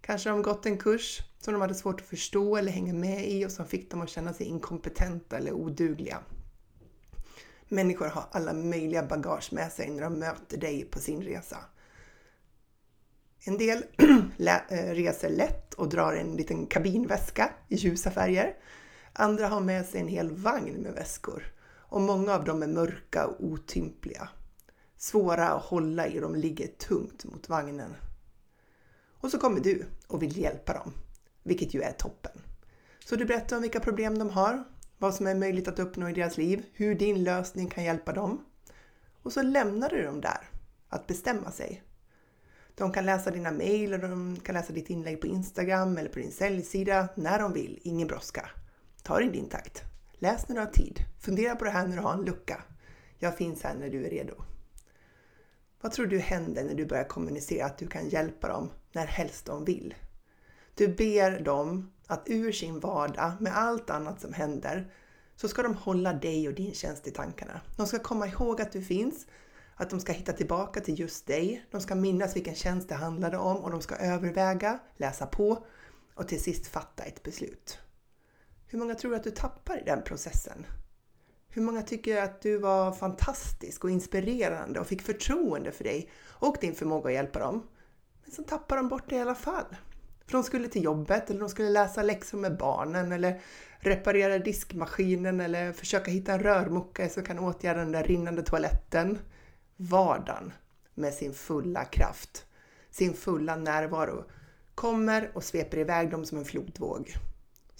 Kanske 0.00 0.30
har 0.30 0.36
de 0.36 0.42
gått 0.42 0.66
en 0.66 0.78
kurs 0.78 1.20
som 1.38 1.52
de 1.52 1.60
hade 1.60 1.74
svårt 1.74 2.00
att 2.00 2.06
förstå 2.06 2.56
eller 2.56 2.72
hänga 2.72 2.94
med 2.94 3.28
i 3.28 3.46
och 3.46 3.52
som 3.52 3.66
fick 3.66 3.90
dem 3.90 4.00
att 4.00 4.08
känna 4.08 4.32
sig 4.32 4.46
inkompetenta 4.46 5.36
eller 5.36 5.52
odugliga. 5.52 6.18
Människor 7.68 8.06
har 8.06 8.24
alla 8.30 8.52
möjliga 8.52 9.02
bagage 9.02 9.52
med 9.52 9.72
sig 9.72 9.90
när 9.90 10.02
de 10.02 10.18
möter 10.18 10.56
dig 10.58 10.84
på 10.84 10.98
sin 10.98 11.22
resa. 11.22 11.58
En 13.44 13.58
del 13.58 13.84
eh, 14.68 14.94
reser 14.94 15.30
lätt 15.30 15.74
och 15.74 15.88
drar 15.88 16.12
en 16.12 16.36
liten 16.36 16.66
kabinväska 16.66 17.50
i 17.68 17.76
ljusa 17.76 18.10
färger. 18.10 18.56
Andra 19.12 19.48
har 19.48 19.60
med 19.60 19.86
sig 19.86 20.00
en 20.00 20.08
hel 20.08 20.30
vagn 20.30 20.74
med 20.74 20.92
väskor 20.92 21.52
och 21.88 22.00
många 22.00 22.34
av 22.34 22.44
dem 22.44 22.62
är 22.62 22.66
mörka 22.66 23.26
och 23.26 23.44
otympliga. 23.44 24.28
Svåra 24.96 25.48
att 25.48 25.62
hålla 25.62 26.08
i, 26.08 26.20
de 26.20 26.34
ligger 26.34 26.66
tungt 26.66 27.24
mot 27.24 27.48
vagnen. 27.48 27.94
Och 29.20 29.30
så 29.30 29.38
kommer 29.38 29.60
du 29.60 29.86
och 30.06 30.22
vill 30.22 30.38
hjälpa 30.38 30.72
dem, 30.72 30.92
vilket 31.42 31.74
ju 31.74 31.82
är 31.82 31.92
toppen. 31.92 32.32
Så 33.04 33.16
du 33.16 33.24
berättar 33.24 33.56
om 33.56 33.62
vilka 33.62 33.80
problem 33.80 34.18
de 34.18 34.30
har, 34.30 34.64
vad 34.98 35.14
som 35.14 35.26
är 35.26 35.34
möjligt 35.34 35.68
att 35.68 35.78
uppnå 35.78 36.08
i 36.08 36.12
deras 36.12 36.36
liv, 36.36 36.64
hur 36.72 36.94
din 36.94 37.24
lösning 37.24 37.68
kan 37.68 37.84
hjälpa 37.84 38.12
dem. 38.12 38.44
Och 39.22 39.32
så 39.32 39.42
lämnar 39.42 39.88
du 39.88 40.02
dem 40.02 40.20
där, 40.20 40.50
att 40.88 41.06
bestämma 41.06 41.50
sig. 41.50 41.82
De 42.74 42.92
kan 42.92 43.06
läsa 43.06 43.30
dina 43.30 43.50
mejl 43.50 43.92
och 43.92 44.00
de 44.00 44.36
kan 44.36 44.54
läsa 44.54 44.72
ditt 44.72 44.90
inlägg 44.90 45.20
på 45.20 45.26
Instagram 45.26 45.98
eller 45.98 46.08
på 46.08 46.18
din 46.18 46.32
säljsida 46.32 47.08
när 47.14 47.38
de 47.38 47.52
vill, 47.52 47.80
ingen 47.82 48.08
brådska. 48.08 48.50
Ta 49.02 49.18
det 49.18 49.24
i 49.24 49.28
din 49.28 49.48
takt. 49.48 49.82
Läs 50.18 50.48
när 50.48 50.54
du 50.54 50.60
har 50.60 50.70
tid. 50.70 51.00
Fundera 51.20 51.56
på 51.56 51.64
det 51.64 51.70
här 51.70 51.86
när 51.86 51.96
du 51.96 52.02
har 52.02 52.12
en 52.12 52.24
lucka. 52.24 52.62
Jag 53.18 53.36
finns 53.36 53.62
här 53.62 53.74
när 53.74 53.88
du 53.88 54.06
är 54.06 54.10
redo. 54.10 54.34
Vad 55.80 55.92
tror 55.92 56.06
du 56.06 56.18
händer 56.18 56.64
när 56.64 56.74
du 56.74 56.86
börjar 56.86 57.04
kommunicera 57.04 57.66
att 57.66 57.78
du 57.78 57.86
kan 57.86 58.08
hjälpa 58.08 58.48
dem 58.48 58.70
när 58.92 59.06
helst 59.06 59.46
de 59.46 59.64
vill? 59.64 59.94
Du 60.74 60.88
ber 60.88 61.40
dem 61.40 61.92
att 62.06 62.22
ur 62.26 62.52
sin 62.52 62.80
vardag 62.80 63.32
med 63.40 63.56
allt 63.56 63.90
annat 63.90 64.20
som 64.20 64.32
händer 64.32 64.92
så 65.36 65.48
ska 65.48 65.62
de 65.62 65.74
hålla 65.74 66.12
dig 66.12 66.48
och 66.48 66.54
din 66.54 66.74
tjänst 66.74 67.06
i 67.06 67.10
tankarna. 67.10 67.60
De 67.76 67.86
ska 67.86 67.98
komma 67.98 68.26
ihåg 68.26 68.60
att 68.60 68.72
du 68.72 68.82
finns, 68.82 69.26
att 69.74 69.90
de 69.90 70.00
ska 70.00 70.12
hitta 70.12 70.32
tillbaka 70.32 70.80
till 70.80 71.00
just 71.00 71.26
dig. 71.26 71.66
De 71.70 71.80
ska 71.80 71.94
minnas 71.94 72.36
vilken 72.36 72.54
tjänst 72.54 72.88
det 72.88 72.94
handlade 72.94 73.38
om 73.38 73.56
och 73.56 73.70
de 73.70 73.80
ska 73.80 73.96
överväga, 73.96 74.78
läsa 74.96 75.26
på 75.26 75.66
och 76.14 76.28
till 76.28 76.42
sist 76.42 76.66
fatta 76.66 77.02
ett 77.02 77.22
beslut. 77.22 77.78
Hur 78.70 78.78
många 78.78 78.94
tror 78.94 79.10
du 79.10 79.16
att 79.16 79.24
du 79.24 79.30
tappar 79.30 79.78
i 79.80 79.84
den 79.84 80.02
processen? 80.02 80.66
Hur 81.48 81.62
många 81.62 81.82
tycker 81.82 82.22
att 82.22 82.40
du 82.42 82.58
var 82.58 82.92
fantastisk 82.92 83.84
och 83.84 83.90
inspirerande 83.90 84.80
och 84.80 84.86
fick 84.86 85.02
förtroende 85.02 85.72
för 85.72 85.84
dig 85.84 86.10
och 86.28 86.56
din 86.60 86.74
förmåga 86.74 87.08
att 87.08 87.14
hjälpa 87.14 87.38
dem? 87.38 87.68
Men 88.24 88.34
så 88.34 88.42
tappar 88.42 88.76
de 88.76 88.88
bort 88.88 89.08
det 89.08 89.16
i 89.16 89.20
alla 89.20 89.34
fall. 89.34 89.76
För 90.26 90.32
de 90.32 90.42
skulle 90.42 90.68
till 90.68 90.84
jobbet 90.84 91.30
eller 91.30 91.40
de 91.40 91.48
skulle 91.48 91.70
läsa 91.70 92.02
läxor 92.02 92.38
med 92.38 92.56
barnen 92.56 93.12
eller 93.12 93.40
reparera 93.78 94.38
diskmaskinen 94.38 95.40
eller 95.40 95.72
försöka 95.72 96.10
hitta 96.10 96.32
en 96.32 96.40
rörmokare 96.42 97.08
som 97.08 97.22
kan 97.22 97.38
åtgärda 97.38 97.80
den 97.80 97.92
där 97.92 98.04
rinnande 98.04 98.42
toaletten. 98.42 99.18
Vardagen 99.76 100.52
med 100.94 101.14
sin 101.14 101.34
fulla 101.34 101.84
kraft, 101.84 102.46
sin 102.90 103.14
fulla 103.14 103.56
närvaro 103.56 104.24
kommer 104.74 105.30
och 105.34 105.44
sveper 105.44 105.78
iväg 105.78 106.10
dem 106.10 106.24
som 106.24 106.38
en 106.38 106.44
flodvåg. 106.44 107.14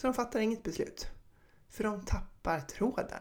Så 0.01 0.07
de 0.07 0.15
fattar 0.15 0.41
inget 0.41 0.63
beslut. 0.63 1.07
För 1.69 1.85
de 1.85 2.05
tappar 2.05 2.61
tråden. 2.61 3.21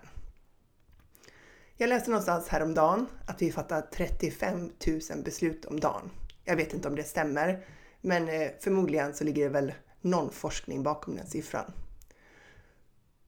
Jag 1.77 1.89
läste 1.89 2.09
någonstans 2.09 2.47
häromdagen 2.47 3.07
att 3.25 3.41
vi 3.41 3.51
fattar 3.51 3.81
35 3.81 4.71
000 4.87 5.23
beslut 5.23 5.65
om 5.65 5.79
dagen. 5.79 6.09
Jag 6.43 6.55
vet 6.55 6.73
inte 6.73 6.87
om 6.87 6.95
det 6.95 7.03
stämmer, 7.03 7.65
men 8.01 8.29
eh, 8.29 8.49
förmodligen 8.59 9.13
så 9.13 9.23
ligger 9.23 9.43
det 9.43 9.49
väl 9.49 9.73
någon 10.01 10.31
forskning 10.31 10.83
bakom 10.83 11.15
den 11.15 11.27
siffran. 11.27 11.71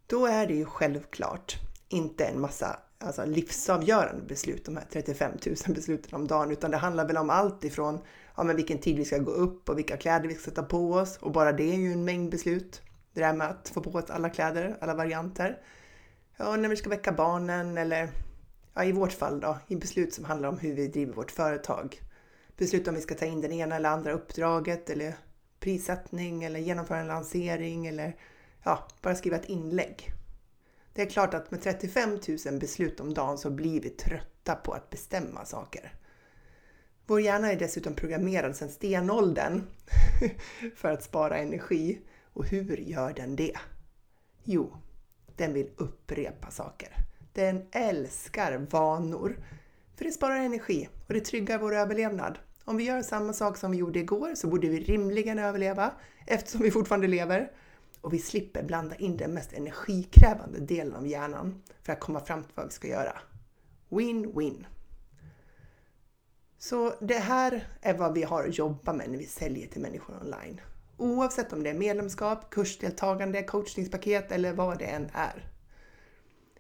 Då 0.08 0.26
är 0.26 0.48
det 0.48 0.54
ju 0.54 0.66
självklart 0.66 1.56
inte 1.88 2.26
en 2.26 2.42
massa 2.42 2.80
alltså 2.98 3.26
livsavgörande 3.26 4.22
beslut, 4.22 4.66
de 4.66 4.78
här 4.78 4.86
35 4.92 5.32
000 5.46 5.56
besluten 5.76 6.16
om 6.16 6.28
dagen, 6.28 6.52
utan 6.52 6.72
det 6.72 6.78
handlar 6.78 7.08
väl 7.08 7.18
om 7.18 7.30
allt 7.30 7.64
ifrån 7.64 8.00
ja, 8.38 8.44
men 8.44 8.56
vilken 8.56 8.78
tid 8.78 8.98
vi 8.98 9.06
ska 9.06 9.18
gå 9.18 9.32
upp 9.32 9.70
och 9.70 9.78
vilka 9.78 9.98
kläder 9.98 10.28
vi 10.28 10.34
ska 10.34 10.44
sätta 10.44 10.64
på 10.64 10.94
oss 10.94 11.18
och 11.18 11.32
bara 11.32 11.52
det 11.52 11.74
är 11.74 11.78
ju 11.78 11.92
en 11.94 12.06
mängd 12.06 12.32
beslut. 12.32 12.82
Det 13.20 13.26
där 13.26 13.34
med 13.34 13.50
att 13.50 13.70
få 13.70 13.82
på 13.82 13.90
oss 13.90 14.10
alla 14.10 14.30
kläder, 14.30 14.78
alla 14.82 14.94
varianter. 14.94 15.62
Ja, 16.38 16.56
när 16.56 16.70
vi 16.70 16.76
ska 16.76 16.90
väcka 16.90 17.12
barnen 17.12 17.78
eller 17.78 18.10
ja, 18.74 18.84
i 18.84 18.92
vårt 18.92 19.12
fall 19.12 19.40
då, 19.40 19.58
i 19.68 19.76
beslut 19.76 20.14
som 20.14 20.26
handlar 20.26 20.50
om 20.50 20.58
hur 20.58 20.76
vi 20.76 20.88
driver 20.88 21.14
vårt 21.14 21.32
företag. 21.32 22.02
Beslut 22.58 22.88
om 22.88 22.96
vi 22.96 23.02
ska 23.02 23.16
ta 23.16 23.26
in 23.26 23.42
den 23.42 23.52
ena 23.52 23.76
eller 23.76 23.90
andra 23.90 24.12
uppdraget 24.12 24.90
eller 24.90 25.16
prissättning 25.60 26.44
eller 26.44 26.60
genomföra 26.60 27.00
en 27.00 27.08
lansering 27.08 27.88
eller 27.88 28.16
ja, 28.64 28.88
bara 29.02 29.16
skriva 29.16 29.38
ett 29.38 29.50
inlägg. 29.50 30.08
Det 30.94 31.02
är 31.02 31.10
klart 31.10 31.34
att 31.34 31.52
med 31.52 31.62
35 31.62 32.20
000 32.46 32.60
beslut 32.60 33.00
om 33.00 33.14
dagen 33.14 33.38
så 33.38 33.50
blir 33.50 33.82
vi 33.82 33.90
trötta 33.90 34.56
på 34.56 34.74
att 34.74 34.90
bestämma 34.90 35.46
saker. 35.46 35.94
Vår 37.06 37.22
hjärna 37.22 37.52
är 37.52 37.60
dessutom 37.60 37.94
programmerad 37.94 38.56
sedan 38.56 38.70
stenåldern 38.70 39.64
för 40.76 40.92
att 40.92 41.04
spara 41.04 41.38
energi. 41.38 42.02
Och 42.34 42.46
hur 42.46 42.78
gör 42.78 43.14
den 43.14 43.36
det? 43.36 43.58
Jo, 44.44 44.74
den 45.36 45.54
vill 45.54 45.70
upprepa 45.78 46.52
saker. 46.52 46.90
Den 47.34 47.68
älskar 47.72 48.58
vanor. 48.58 49.38
För 49.96 50.06
det 50.06 50.12
sparar 50.12 50.36
energi 50.36 50.90
och 51.08 51.14
det 51.14 51.22
tryggar 51.22 51.60
vår 51.60 51.76
överlevnad. 51.76 52.40
Om 52.66 52.78
vi 52.78 52.84
gör 52.84 53.02
samma 53.02 53.34
sak 53.34 53.58
som 53.58 53.72
vi 53.72 53.78
gjorde 53.78 54.00
igår 54.00 54.36
så 54.36 54.48
borde 54.48 54.70
vi 54.70 54.80
rimligen 54.80 55.40
överleva 55.40 55.92
eftersom 56.26 56.62
vi 56.62 56.72
fortfarande 56.72 57.08
lever. 57.08 57.52
Och 58.02 58.14
vi 58.14 58.20
slipper 58.20 58.64
blanda 58.64 58.96
in 58.96 59.18
den 59.18 59.34
mest 59.34 59.54
energikrävande 59.54 60.60
delen 60.60 60.96
av 60.96 61.08
hjärnan 61.08 61.64
för 61.82 61.94
att 61.94 62.00
komma 62.00 62.20
fram 62.20 62.44
till 62.44 62.54
vad 62.56 62.66
vi 62.66 62.72
ska 62.72 62.88
göra. 62.88 63.22
Win-win! 63.90 64.66
Så 66.58 66.94
det 67.02 67.20
här 67.20 67.68
är 67.82 67.98
vad 67.98 68.14
vi 68.14 68.24
har 68.24 68.48
att 68.48 68.58
jobba 68.58 68.94
med 68.94 69.10
när 69.10 69.18
vi 69.18 69.26
säljer 69.26 69.68
till 69.68 69.82
människor 69.82 70.16
online. 70.22 70.62
Oavsett 71.00 71.54
om 71.54 71.64
det 71.64 71.70
är 71.70 71.74
medlemskap, 71.74 72.50
kursdeltagande, 72.50 73.44
coachningspaket 73.44 74.32
eller 74.32 74.54
vad 74.54 74.80
det 74.80 74.86
än 74.86 75.10
är. 75.14 75.52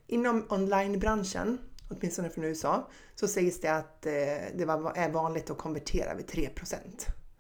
Inom 0.08 0.46
onlinebranschen, 0.50 1.58
åtminstone 1.89 2.29
från 2.29 2.43
USA, 2.43 2.89
så 3.15 3.27
sägs 3.27 3.62
det 3.62 3.67
att 3.67 4.05
eh, 4.05 4.12
det 4.55 4.63
är 4.96 5.12
vanligt 5.12 5.50
att 5.50 5.58
konvertera 5.58 6.13
vid 6.13 6.25
3% 6.25 6.77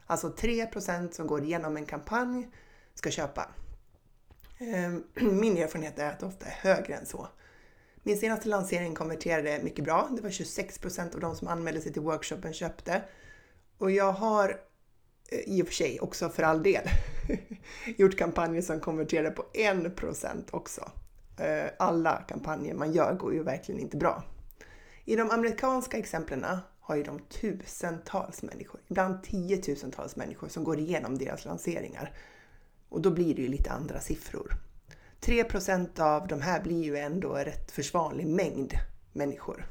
Alltså 0.09 0.27
3% 0.29 1.11
som 1.11 1.27
går 1.27 1.43
igenom 1.43 1.77
en 1.77 1.85
kampanj 1.85 2.49
ska 2.93 3.11
köpa. 3.11 3.49
Ehm, 4.57 5.03
min 5.39 5.57
erfarenhet 5.57 5.99
är 5.99 6.09
att 6.09 6.19
det 6.19 6.25
ofta 6.25 6.45
är 6.45 6.51
högre 6.51 6.95
än 6.95 7.05
så. 7.05 7.27
Min 8.03 8.17
senaste 8.17 8.47
lansering 8.47 8.95
konverterade 8.95 9.59
mycket 9.63 9.85
bra. 9.85 10.09
Det 10.11 10.21
var 10.21 10.29
26% 10.29 11.13
av 11.15 11.19
de 11.19 11.35
som 11.35 11.47
anmälde 11.47 11.81
sig 11.81 11.93
till 11.93 12.01
workshopen 12.01 12.53
köpte. 12.53 13.01
Och 13.77 13.91
jag 13.91 14.11
har 14.11 14.61
Eh, 15.31 15.39
i 15.39 15.63
och 15.63 15.67
för 15.67 15.73
sig 15.73 15.99
också 15.99 16.29
för 16.29 16.43
all 16.43 16.63
del 16.63 16.83
gjort 17.97 18.17
kampanjer 18.17 18.61
som 18.61 18.79
konverterade 18.79 19.31
på 19.31 19.45
1% 19.53 20.43
också. 20.51 20.91
Eh, 21.37 21.69
alla 21.79 22.17
kampanjer 22.27 22.73
man 22.73 22.93
gör 22.93 23.13
går 23.13 23.33
ju 23.33 23.43
verkligen 23.43 23.81
inte 23.81 23.97
bra. 23.97 24.23
I 25.05 25.15
de 25.15 25.31
amerikanska 25.31 25.97
exemplen 25.97 26.45
har 26.79 26.95
ju 26.95 27.03
de 27.03 27.19
tusentals 27.19 28.43
människor, 28.43 28.81
ibland 28.87 29.23
tiotusentals 29.23 30.15
människor 30.15 30.47
som 30.47 30.63
går 30.63 30.79
igenom 30.79 31.17
deras 31.17 31.45
lanseringar. 31.45 32.13
Och 32.89 33.01
då 33.01 33.11
blir 33.11 33.35
det 33.35 33.41
ju 33.41 33.47
lite 33.47 33.71
andra 33.71 33.99
siffror. 33.99 34.53
3% 35.21 35.99
av 35.99 36.27
de 36.27 36.41
här 36.41 36.61
blir 36.61 36.83
ju 36.83 36.97
ändå 36.97 37.35
en 37.35 37.45
rätt 37.45 37.71
försvarlig 37.71 38.27
mängd 38.27 38.73
människor. 39.13 39.65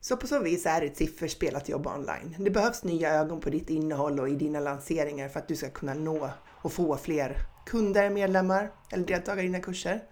Så 0.00 0.16
på 0.16 0.26
så 0.26 0.42
vis 0.42 0.66
är 0.66 0.80
det 0.80 0.86
ett 0.86 0.96
sifferspel 0.96 1.56
att 1.56 1.68
jobba 1.68 1.94
online. 1.94 2.36
Det 2.38 2.50
behövs 2.50 2.84
nya 2.84 3.14
ögon 3.14 3.40
på 3.40 3.50
ditt 3.50 3.70
innehåll 3.70 4.20
och 4.20 4.28
i 4.28 4.34
dina 4.34 4.60
lanseringar 4.60 5.28
för 5.28 5.40
att 5.40 5.48
du 5.48 5.56
ska 5.56 5.70
kunna 5.70 5.94
nå 5.94 6.30
och 6.46 6.72
få 6.72 6.96
fler 6.96 7.36
kunder, 7.66 8.10
medlemmar 8.10 8.72
eller 8.90 9.06
deltagare 9.06 9.42
i 9.42 9.46
dina 9.46 9.60
kurser. 9.60 10.04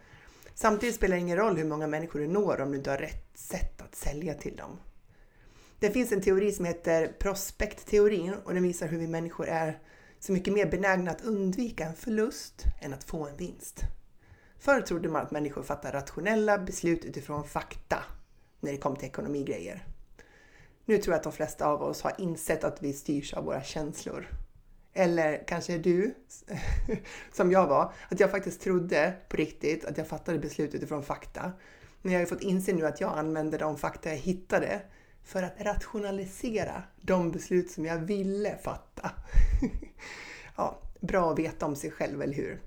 Samtidigt 0.54 0.94
spelar 0.94 1.16
det 1.16 1.20
ingen 1.20 1.36
roll 1.36 1.56
hur 1.56 1.64
många 1.64 1.86
människor 1.86 2.20
du 2.20 2.26
når 2.26 2.60
om 2.60 2.70
du 2.70 2.76
inte 2.76 2.90
har 2.90 2.98
rätt 2.98 3.38
sätt 3.38 3.82
att 3.82 3.94
sälja 3.94 4.34
till 4.34 4.56
dem. 4.56 4.80
Det 5.78 5.90
finns 5.90 6.12
en 6.12 6.22
teori 6.22 6.52
som 6.52 6.64
heter 6.64 7.06
prospektteorin 7.18 8.34
och 8.44 8.54
den 8.54 8.62
visar 8.62 8.88
hur 8.88 8.98
vi 8.98 9.06
människor 9.06 9.48
är 9.48 9.78
så 10.18 10.32
mycket 10.32 10.54
mer 10.54 10.70
benägna 10.70 11.10
att 11.10 11.24
undvika 11.24 11.84
en 11.84 11.94
förlust 11.94 12.62
än 12.80 12.94
att 12.94 13.04
få 13.04 13.26
en 13.26 13.36
vinst. 13.36 13.80
Förr 14.58 14.80
trodde 14.80 15.08
man 15.08 15.22
att 15.22 15.30
människor 15.30 15.62
fattar 15.62 15.92
rationella 15.92 16.58
beslut 16.58 17.04
utifrån 17.04 17.44
fakta 17.44 18.02
när 18.60 18.72
det 18.72 18.78
kom 18.78 18.96
till 18.96 19.08
ekonomigrejer. 19.08 19.84
Nu 20.84 20.98
tror 20.98 21.12
jag 21.12 21.18
att 21.18 21.24
de 21.24 21.32
flesta 21.32 21.66
av 21.66 21.82
oss 21.82 22.02
har 22.02 22.12
insett 22.18 22.64
att 22.64 22.82
vi 22.82 22.92
styrs 22.92 23.34
av 23.34 23.44
våra 23.44 23.62
känslor. 23.62 24.28
Eller 24.92 25.44
kanske 25.46 25.78
du, 25.78 26.14
som 27.32 27.52
jag 27.52 27.66
var, 27.66 27.92
att 28.08 28.20
jag 28.20 28.30
faktiskt 28.30 28.60
trodde 28.60 29.14
på 29.28 29.36
riktigt 29.36 29.84
att 29.84 29.98
jag 29.98 30.08
fattade 30.08 30.38
beslut 30.38 30.74
utifrån 30.74 31.02
fakta. 31.02 31.52
Men 32.02 32.12
jag 32.12 32.18
har 32.18 32.22
ju 32.22 32.28
fått 32.28 32.42
inse 32.42 32.72
nu 32.72 32.86
att 32.86 33.00
jag 33.00 33.18
använde 33.18 33.58
de 33.58 33.78
fakta 33.78 34.08
jag 34.08 34.16
hittade 34.16 34.80
för 35.24 35.42
att 35.42 35.54
rationalisera 35.58 36.82
de 37.00 37.30
beslut 37.30 37.70
som 37.70 37.84
jag 37.84 37.98
ville 37.98 38.58
fatta. 38.62 39.10
ja, 40.56 40.80
bra 41.00 41.32
att 41.32 41.38
veta 41.38 41.66
om 41.66 41.76
sig 41.76 41.90
själv, 41.90 42.22
eller 42.22 42.34
hur? 42.34 42.60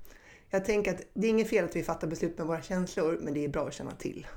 Jag 0.50 0.66
tänker 0.66 0.92
att 0.92 1.02
det 1.14 1.28
är 1.28 1.30
inget 1.32 1.50
fel 1.50 1.66
att 1.66 1.76
vi 1.76 1.84
fattar 1.84 2.08
beslut 2.08 2.38
med 2.38 2.48
våra 2.48 2.62
känslor, 2.62 3.20
men 3.22 3.34
det 3.34 3.46
är 3.46 3.50
bra 3.50 3.68
att 3.68 3.74
känna 3.74 3.92
till. 3.92 4.28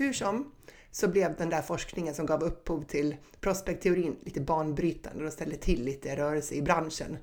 Hur 0.00 0.12
som, 0.12 0.52
så 0.90 1.08
blev 1.08 1.36
den 1.36 1.50
där 1.50 1.62
forskningen 1.62 2.14
som 2.14 2.26
gav 2.26 2.42
upphov 2.42 2.82
till 2.82 3.16
prospektteorin 3.40 4.16
lite 4.22 4.40
banbrytande 4.40 5.26
och 5.26 5.32
ställde 5.32 5.56
till 5.56 5.84
lite 5.84 6.16
rörelse 6.16 6.54
i 6.54 6.62
branschen. 6.62 7.18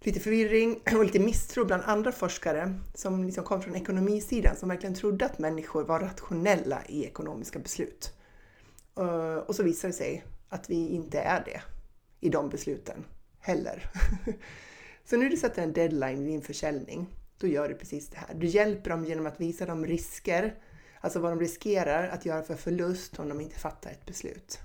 Lite 0.00 0.20
förvirring 0.20 0.80
och 0.96 1.04
lite 1.04 1.18
misstro 1.18 1.64
bland 1.64 1.82
andra 1.86 2.12
forskare 2.12 2.74
som 2.94 3.24
liksom 3.24 3.44
kom 3.44 3.62
från 3.62 3.76
ekonomisidan 3.76 4.56
som 4.56 4.68
verkligen 4.68 4.94
trodde 4.94 5.26
att 5.26 5.38
människor 5.38 5.84
var 5.84 6.00
rationella 6.00 6.82
i 6.88 7.04
ekonomiska 7.04 7.58
beslut. 7.58 8.12
Eh, 8.98 9.36
och 9.36 9.54
så 9.54 9.62
visade 9.62 9.92
det 9.92 9.96
sig 9.96 10.24
att 10.48 10.70
vi 10.70 10.88
inte 10.88 11.20
är 11.20 11.44
det 11.44 11.60
i 12.20 12.28
de 12.28 12.48
besluten 12.48 13.04
heller. 13.38 13.90
Så 15.04 15.16
när 15.16 15.30
du 15.30 15.36
sätter 15.36 15.62
en 15.62 15.72
deadline 15.72 16.24
vid 16.24 16.32
din 16.32 16.42
försäljning, 16.42 17.06
då 17.38 17.46
gör 17.46 17.68
du 17.68 17.74
precis 17.74 18.08
det 18.08 18.16
här. 18.16 18.34
Du 18.34 18.46
hjälper 18.46 18.90
dem 18.90 19.04
genom 19.04 19.26
att 19.26 19.40
visa 19.40 19.66
dem 19.66 19.86
risker 19.86 20.54
Alltså 21.06 21.20
vad 21.20 21.32
de 21.32 21.40
riskerar 21.40 22.08
att 22.08 22.26
göra 22.26 22.42
för 22.42 22.54
förlust 22.56 23.18
om 23.18 23.28
de 23.28 23.40
inte 23.40 23.58
fattar 23.58 23.90
ett 23.90 24.06
beslut. 24.06 24.58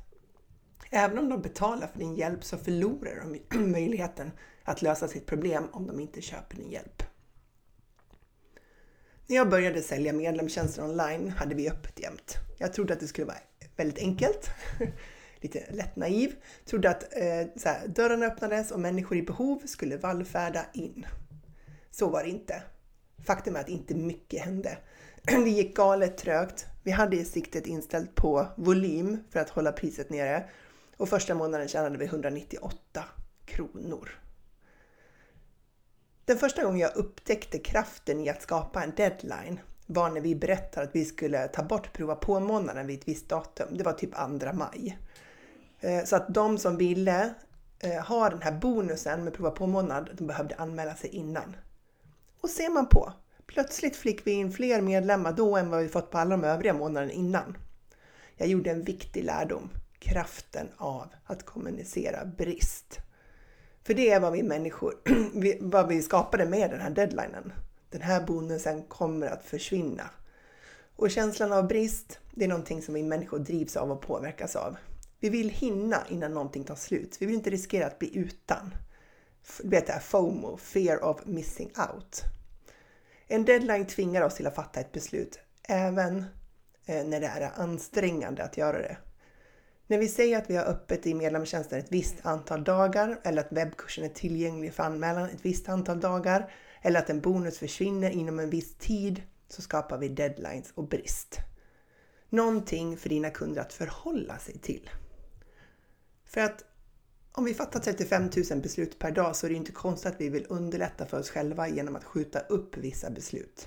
Även 0.90 1.18
om 1.18 1.30
de 1.30 1.42
betalar 1.42 1.88
för 1.88 2.00
din 2.00 2.16
hjälp 2.16 2.44
så 2.44 2.58
förlorar 2.58 3.16
de 3.16 3.60
möjligheten 3.72 4.32
att 4.64 4.82
lösa 4.82 5.08
sitt 5.08 5.26
problem 5.26 5.68
om 5.72 5.88
de 5.88 6.00
inte 6.00 6.22
köper 6.22 6.56
din 6.56 6.72
hjälp. 6.72 7.04
När 9.28 9.36
jag 9.36 9.50
började 9.50 9.82
sälja 9.82 10.14
medlemstjänster 10.14 10.84
online 10.84 11.30
hade 11.30 11.56
vi 11.56 11.70
öppet 11.70 12.00
jämt. 12.00 12.36
Jag 12.58 12.74
trodde 12.74 12.94
att 12.94 13.00
det 13.00 13.08
skulle 13.08 13.28
vara 13.28 13.38
väldigt 13.76 14.00
enkelt. 14.00 14.50
lite 15.42 15.72
lätt 15.72 15.96
naiv, 15.96 16.36
trodde 16.66 16.90
att 16.90 17.04
eh, 17.04 17.48
så 17.56 17.70
här, 17.70 17.88
dörrarna 17.88 18.26
öppnades 18.26 18.72
och 18.72 18.80
människor 18.80 19.18
i 19.18 19.22
behov 19.22 19.62
skulle 19.66 19.98
vallfärda 19.98 20.66
in. 20.74 21.06
Så 21.92 22.10
var 22.10 22.24
det 22.24 22.30
inte. 22.30 22.64
Faktum 23.26 23.56
är 23.56 23.60
att 23.60 23.70
inte 23.70 23.96
mycket 23.96 24.42
hände. 24.42 24.78
Det 25.44 25.50
gick 25.50 25.76
galet 25.76 26.18
trögt. 26.18 26.66
Vi 26.84 26.92
hade 26.92 27.26
siktet 27.26 27.68
inställt 27.68 28.16
på 28.16 28.48
volym 28.58 29.24
för 29.30 29.40
att 29.40 29.50
hålla 29.50 29.72
priset 29.72 30.10
nere 30.10 30.50
och 30.98 31.10
första 31.10 31.36
månaden 31.36 31.68
tjänade 31.68 31.98
vi 31.98 32.06
198 32.06 33.04
kronor. 33.46 34.10
Den 36.26 36.38
första 36.38 36.64
gången 36.64 36.80
jag 36.80 36.96
upptäckte 36.96 37.60
kraften 37.60 38.20
i 38.20 38.30
att 38.30 38.42
skapa 38.42 38.84
en 38.84 38.94
deadline 38.96 39.60
var 39.86 40.10
när 40.10 40.22
vi 40.22 40.36
berättade 40.36 40.88
att 40.88 40.96
vi 40.96 41.06
skulle 41.06 41.48
ta 41.48 41.64
bort 41.64 41.94
prova 41.94 42.16
på-månaden 42.16 42.88
vid 42.88 43.00
ett 43.00 43.08
visst 43.08 43.30
datum. 43.30 43.78
Det 43.78 43.84
var 43.84 43.94
typ 43.94 44.16
2 44.16 44.54
maj. 44.54 44.98
Eh, 45.80 46.04
så 46.04 46.16
att 46.16 46.34
de 46.34 46.58
som 46.58 46.78
ville 46.78 47.34
eh, 47.80 48.06
ha 48.06 48.30
den 48.30 48.42
här 48.42 48.52
bonusen 48.52 49.24
med 49.24 49.34
prova 49.34 49.52
på-månad, 49.52 50.10
de 50.18 50.28
behövde 50.28 50.56
anmäla 50.56 50.96
sig 50.96 51.10
innan. 51.10 51.56
Och 52.42 52.50
ser 52.50 52.70
man 52.70 52.88
på, 52.88 53.14
plötsligt 53.54 53.96
fick 53.96 54.28
vi 54.28 54.32
in 54.32 54.52
fler 54.52 54.82
medlemmar 54.82 55.34
då 55.34 55.58
än 55.58 55.70
vad 55.70 55.82
vi 55.82 55.90
fått 55.90 56.12
på 56.12 56.18
alla 56.18 56.38
de 56.38 56.44
övriga 56.44 56.74
månaderna 56.74 57.12
innan. 57.12 57.58
Jag 58.36 58.48
gjorde 58.48 58.72
en 58.72 58.84
viktig 58.84 59.24
lärdom, 59.24 59.70
kraften 60.00 60.68
av 60.78 61.08
att 61.26 61.46
kommunicera 61.46 62.26
brist. 62.26 62.98
För 63.84 63.94
det 63.94 64.10
är 64.10 64.20
vad 64.20 64.34
vi 64.34 64.44
människor, 64.44 64.94
vad 65.70 65.88
vi 65.88 66.02
skapade 66.02 66.46
med 66.46 66.70
den 66.70 66.82
här 66.82 66.90
deadlinen. 66.90 67.54
Den 67.90 68.02
här 68.02 68.26
bonusen 68.26 68.84
kommer 68.84 69.28
att 69.28 69.44
försvinna. 69.44 70.10
Och 70.96 71.12
känslan 71.12 71.54
av 71.54 71.68
brist, 71.68 72.20
det 72.32 72.46
är 72.46 72.50
någonting 72.50 72.82
som 72.82 72.94
vi 72.94 73.04
människor 73.04 73.40
drivs 73.40 73.78
av 73.78 73.92
och 73.92 74.02
påverkas 74.02 74.56
av. 74.56 74.76
Vi 75.20 75.30
vill 75.30 75.50
hinna 75.50 76.04
innan 76.10 76.34
någonting 76.34 76.64
tar 76.64 76.76
slut. 76.76 77.18
Vi 77.20 77.26
vill 77.26 77.36
inte 77.36 77.50
riskera 77.50 77.88
att 77.88 78.00
bli 78.00 78.18
utan. 78.18 78.74
Du 79.62 79.70
vet 79.70 79.88
det 79.88 79.94
här 79.94 80.00
FOMO, 80.00 80.58
fear 80.58 81.04
of 81.04 81.26
missing 81.26 81.68
out. 81.68 82.24
En 83.34 83.46
deadline 83.46 83.86
tvingar 83.86 84.22
oss 84.22 84.36
till 84.36 84.48
att 84.48 84.56
fatta 84.56 84.80
ett 84.80 84.92
beslut, 84.92 85.40
även 85.64 86.26
eh, 86.86 87.06
när 87.06 87.20
det 87.20 87.28
är 87.28 87.52
ansträngande 87.56 88.44
att 88.44 88.58
göra 88.58 88.78
det. 88.78 88.98
När 89.88 89.98
vi 89.98 90.08
säger 90.08 90.38
att 90.38 90.50
vi 90.50 90.56
har 90.56 90.66
öppet 90.66 91.08
i 91.08 91.14
medlemstjänsten 91.14 91.80
ett 91.80 91.92
visst 91.92 92.16
antal 92.26 92.64
dagar 92.64 93.20
eller 93.24 93.42
att 93.42 93.52
webbkursen 93.52 94.04
är 94.04 94.10
tillgänglig 94.10 94.74
för 94.74 94.84
anmälan 94.84 95.30
ett 95.30 95.46
visst 95.46 95.70
antal 95.70 96.00
dagar 96.00 96.52
eller 96.82 97.00
att 97.00 97.10
en 97.10 97.22
bonus 97.22 97.60
försvinner 97.60 98.10
inom 98.10 98.40
en 98.40 98.50
viss 98.50 98.76
tid 98.76 99.22
så 99.48 99.62
skapar 99.62 99.98
vi 99.98 100.10
deadlines 100.10 100.72
och 100.76 100.88
brist. 100.88 101.38
Någonting 102.30 102.98
för 102.98 103.10
dina 103.10 103.30
kunder 103.30 103.62
att 103.62 103.74
förhålla 103.74 104.38
sig 104.38 104.60
till. 104.60 104.90
För 106.26 106.42
att 106.42 106.64
om 107.34 107.46
vi 107.46 107.54
fattar 107.54 107.80
35 107.80 108.30
000 108.52 108.62
beslut 108.62 109.00
per 109.00 109.12
dag 109.12 109.36
så 109.36 109.46
är 109.46 109.50
det 109.50 109.56
inte 109.56 109.72
konstigt 109.72 110.12
att 110.12 110.22
vi 110.22 110.30
vill 110.30 110.46
underlätta 110.50 111.06
för 111.06 111.20
oss 111.20 111.30
själva 111.30 111.68
genom 111.68 111.96
att 111.96 112.04
skjuta 112.04 112.40
upp 112.40 112.78
vissa 112.78 113.10
beslut. 113.10 113.66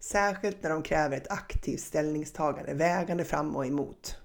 Särskilt 0.00 0.62
när 0.62 0.70
de 0.70 0.82
kräver 0.82 1.16
ett 1.16 1.30
aktivt 1.30 1.80
ställningstagande, 1.80 2.74
vägande 2.74 3.24
fram 3.24 3.56
och 3.56 3.66
emot. 3.66 4.16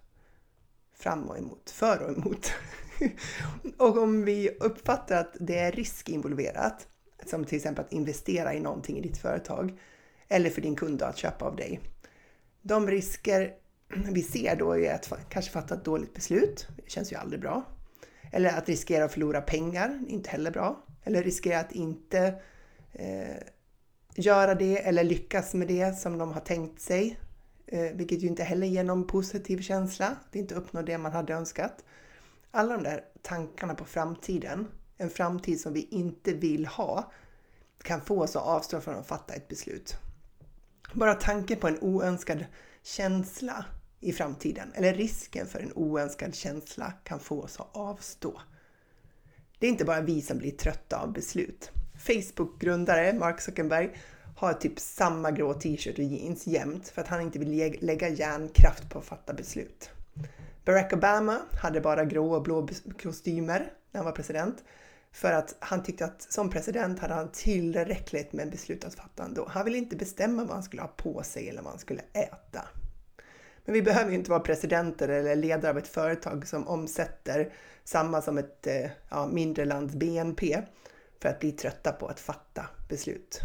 Fram 0.95 1.23
och 1.23 1.37
emot, 1.37 1.69
för 1.69 2.03
och 2.03 2.17
emot. 2.17 2.51
och 3.77 3.97
om 3.97 4.25
vi 4.25 4.49
uppfattar 4.59 5.17
att 5.17 5.35
det 5.39 5.59
är 5.59 5.71
risk 5.71 6.09
involverat, 6.09 6.87
som 7.25 7.45
till 7.45 7.55
exempel 7.55 7.85
att 7.85 7.93
investera 7.93 8.53
i 8.53 8.59
någonting 8.59 8.97
i 8.97 9.01
ditt 9.01 9.17
företag 9.17 9.79
eller 10.27 10.49
för 10.49 10.61
din 10.61 10.75
kund 10.75 11.01
att 11.01 11.17
köpa 11.17 11.45
av 11.45 11.55
dig. 11.55 11.79
De 12.61 12.87
risker 12.87 13.53
vi 14.11 14.23
ser 14.23 14.55
då 14.55 14.77
är 14.77 14.93
att 14.93 15.13
kanske 15.29 15.51
fatta 15.51 15.75
ett 15.75 15.85
dåligt 15.85 16.13
beslut. 16.13 16.67
Det 16.75 16.91
känns 16.91 17.11
ju 17.11 17.15
aldrig 17.15 17.41
bra. 17.41 17.65
Eller 18.31 18.57
att 18.57 18.69
riskera 18.69 19.05
att 19.05 19.13
förlora 19.13 19.41
pengar, 19.41 20.03
inte 20.07 20.29
heller 20.29 20.51
bra. 20.51 20.83
Eller 21.03 21.23
riskera 21.23 21.59
att 21.59 21.71
inte 21.71 22.41
eh, 22.93 23.37
göra 24.15 24.55
det 24.55 24.77
eller 24.77 25.03
lyckas 25.03 25.53
med 25.53 25.67
det 25.67 25.97
som 25.97 26.17
de 26.17 26.31
har 26.31 26.41
tänkt 26.41 26.81
sig. 26.81 27.19
Eh, 27.67 27.91
vilket 27.93 28.23
ju 28.23 28.27
inte 28.27 28.43
heller 28.43 28.67
ger 28.67 28.83
någon 28.83 29.07
positiv 29.07 29.61
känsla, 29.61 30.07
att 30.07 30.35
inte 30.35 30.55
uppnå 30.55 30.81
det 30.81 30.97
man 30.97 31.11
hade 31.11 31.33
önskat. 31.33 31.83
Alla 32.51 32.73
de 32.73 32.83
där 32.83 33.03
tankarna 33.21 33.75
på 33.75 33.85
framtiden, 33.85 34.67
en 34.97 35.09
framtid 35.09 35.61
som 35.61 35.73
vi 35.73 35.87
inte 35.91 36.33
vill 36.33 36.65
ha, 36.65 37.11
kan 37.83 38.01
få 38.01 38.21
oss 38.21 38.35
att 38.35 38.43
avstå 38.43 38.81
från 38.81 38.95
att 38.95 39.07
fatta 39.07 39.33
ett 39.33 39.47
beslut. 39.47 39.95
Bara 40.93 41.13
tanken 41.13 41.59
på 41.59 41.67
en 41.67 41.79
oönskad 41.79 42.45
känsla 42.83 43.65
i 43.99 44.13
framtiden, 44.13 44.71
eller 44.75 44.93
risken 44.93 45.47
för 45.47 45.59
en 45.59 45.73
oönskad 45.73 46.35
känsla 46.35 46.93
kan 47.03 47.19
få 47.19 47.41
oss 47.41 47.59
att 47.59 47.75
avstå. 47.75 48.41
Det 49.59 49.65
är 49.67 49.69
inte 49.69 49.85
bara 49.85 50.01
vi 50.01 50.21
som 50.21 50.37
blir 50.37 50.51
trötta 50.51 50.97
av 50.97 51.13
beslut. 51.13 51.71
Facebook-grundare 51.97 53.13
Mark 53.13 53.41
Zuckerberg 53.41 53.89
har 54.37 54.53
typ 54.53 54.79
samma 54.79 55.31
grå 55.31 55.53
t-shirt 55.53 55.99
och 55.99 56.03
jeans 56.03 56.47
jämt 56.47 56.87
för 56.87 57.01
att 57.01 57.07
han 57.07 57.21
inte 57.21 57.39
vill 57.39 57.77
lägga 57.81 58.09
hjärnkraft 58.09 58.89
på 58.89 58.99
att 58.99 59.05
fatta 59.05 59.33
beslut. 59.33 59.89
Barack 60.65 60.93
Obama 60.93 61.39
hade 61.61 61.81
bara 61.81 62.05
grå 62.05 62.33
och 62.33 62.43
blå 62.43 62.67
kostymer 63.01 63.59
när 63.91 63.99
han 63.99 64.05
var 64.05 64.11
president 64.11 64.63
för 65.11 65.31
att 65.31 65.55
han 65.59 65.83
tyckte 65.83 66.05
att 66.05 66.21
som 66.21 66.49
president 66.49 66.99
hade 66.99 67.13
han 67.13 67.31
tillräckligt 67.31 68.33
med 68.33 68.51
beslut 68.51 68.85
att 68.85 68.95
fatta 68.95 69.23
ändå. 69.23 69.47
Han 69.49 69.65
ville 69.65 69.77
inte 69.77 69.95
bestämma 69.95 70.43
vad 70.43 70.53
han 70.53 70.63
skulle 70.63 70.81
ha 70.81 70.93
på 70.97 71.23
sig 71.23 71.49
eller 71.49 71.61
vad 71.61 71.71
han 71.71 71.79
skulle 71.79 72.01
äta. 72.13 72.67
Men 73.67 73.73
vi 73.73 73.81
behöver 73.81 74.11
ju 74.11 74.17
inte 74.17 74.29
vara 74.29 74.39
presidenter 74.39 75.09
eller 75.09 75.35
ledare 75.35 75.71
av 75.71 75.77
ett 75.77 75.87
företag 75.87 76.47
som 76.47 76.67
omsätter 76.67 77.53
samma 77.83 78.21
som 78.21 78.37
ett 78.37 78.67
eh, 78.67 78.89
ja, 79.09 79.27
mindre 79.27 79.65
lands 79.65 79.95
BNP 79.95 80.61
för 81.21 81.29
att 81.29 81.39
bli 81.39 81.51
trötta 81.51 81.91
på 81.91 82.07
att 82.07 82.19
fatta 82.19 82.65
beslut. 82.89 83.39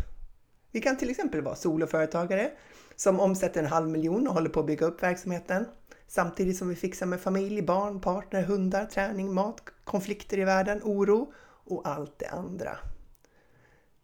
Vi 0.71 0.81
kan 0.81 0.97
till 0.97 1.11
exempel 1.11 1.43
vara 1.43 1.55
soloföretagare 1.55 2.51
som 2.97 3.21
omsätter 3.21 3.61
en 3.61 3.67
halv 3.67 3.89
miljon 3.89 4.29
och 4.29 4.35
håller 4.35 4.51
på 4.51 4.61
att 4.61 4.67
bygga 4.67 4.87
upp 4.87 5.03
verksamheten 5.03 5.67
samtidigt 6.07 6.57
som 6.57 6.69
vi 6.69 6.75
fixar 6.75 7.07
med 7.07 7.21
familj, 7.21 7.63
barn, 7.63 8.01
partner, 8.01 8.43
hundar, 8.43 8.87
träning, 8.87 9.35
mat, 9.35 9.63
konflikter 9.85 10.39
i 10.39 10.45
världen, 10.45 10.81
oro 10.83 11.33
och 11.45 11.89
allt 11.89 12.19
det 12.19 12.29
andra. 12.29 12.79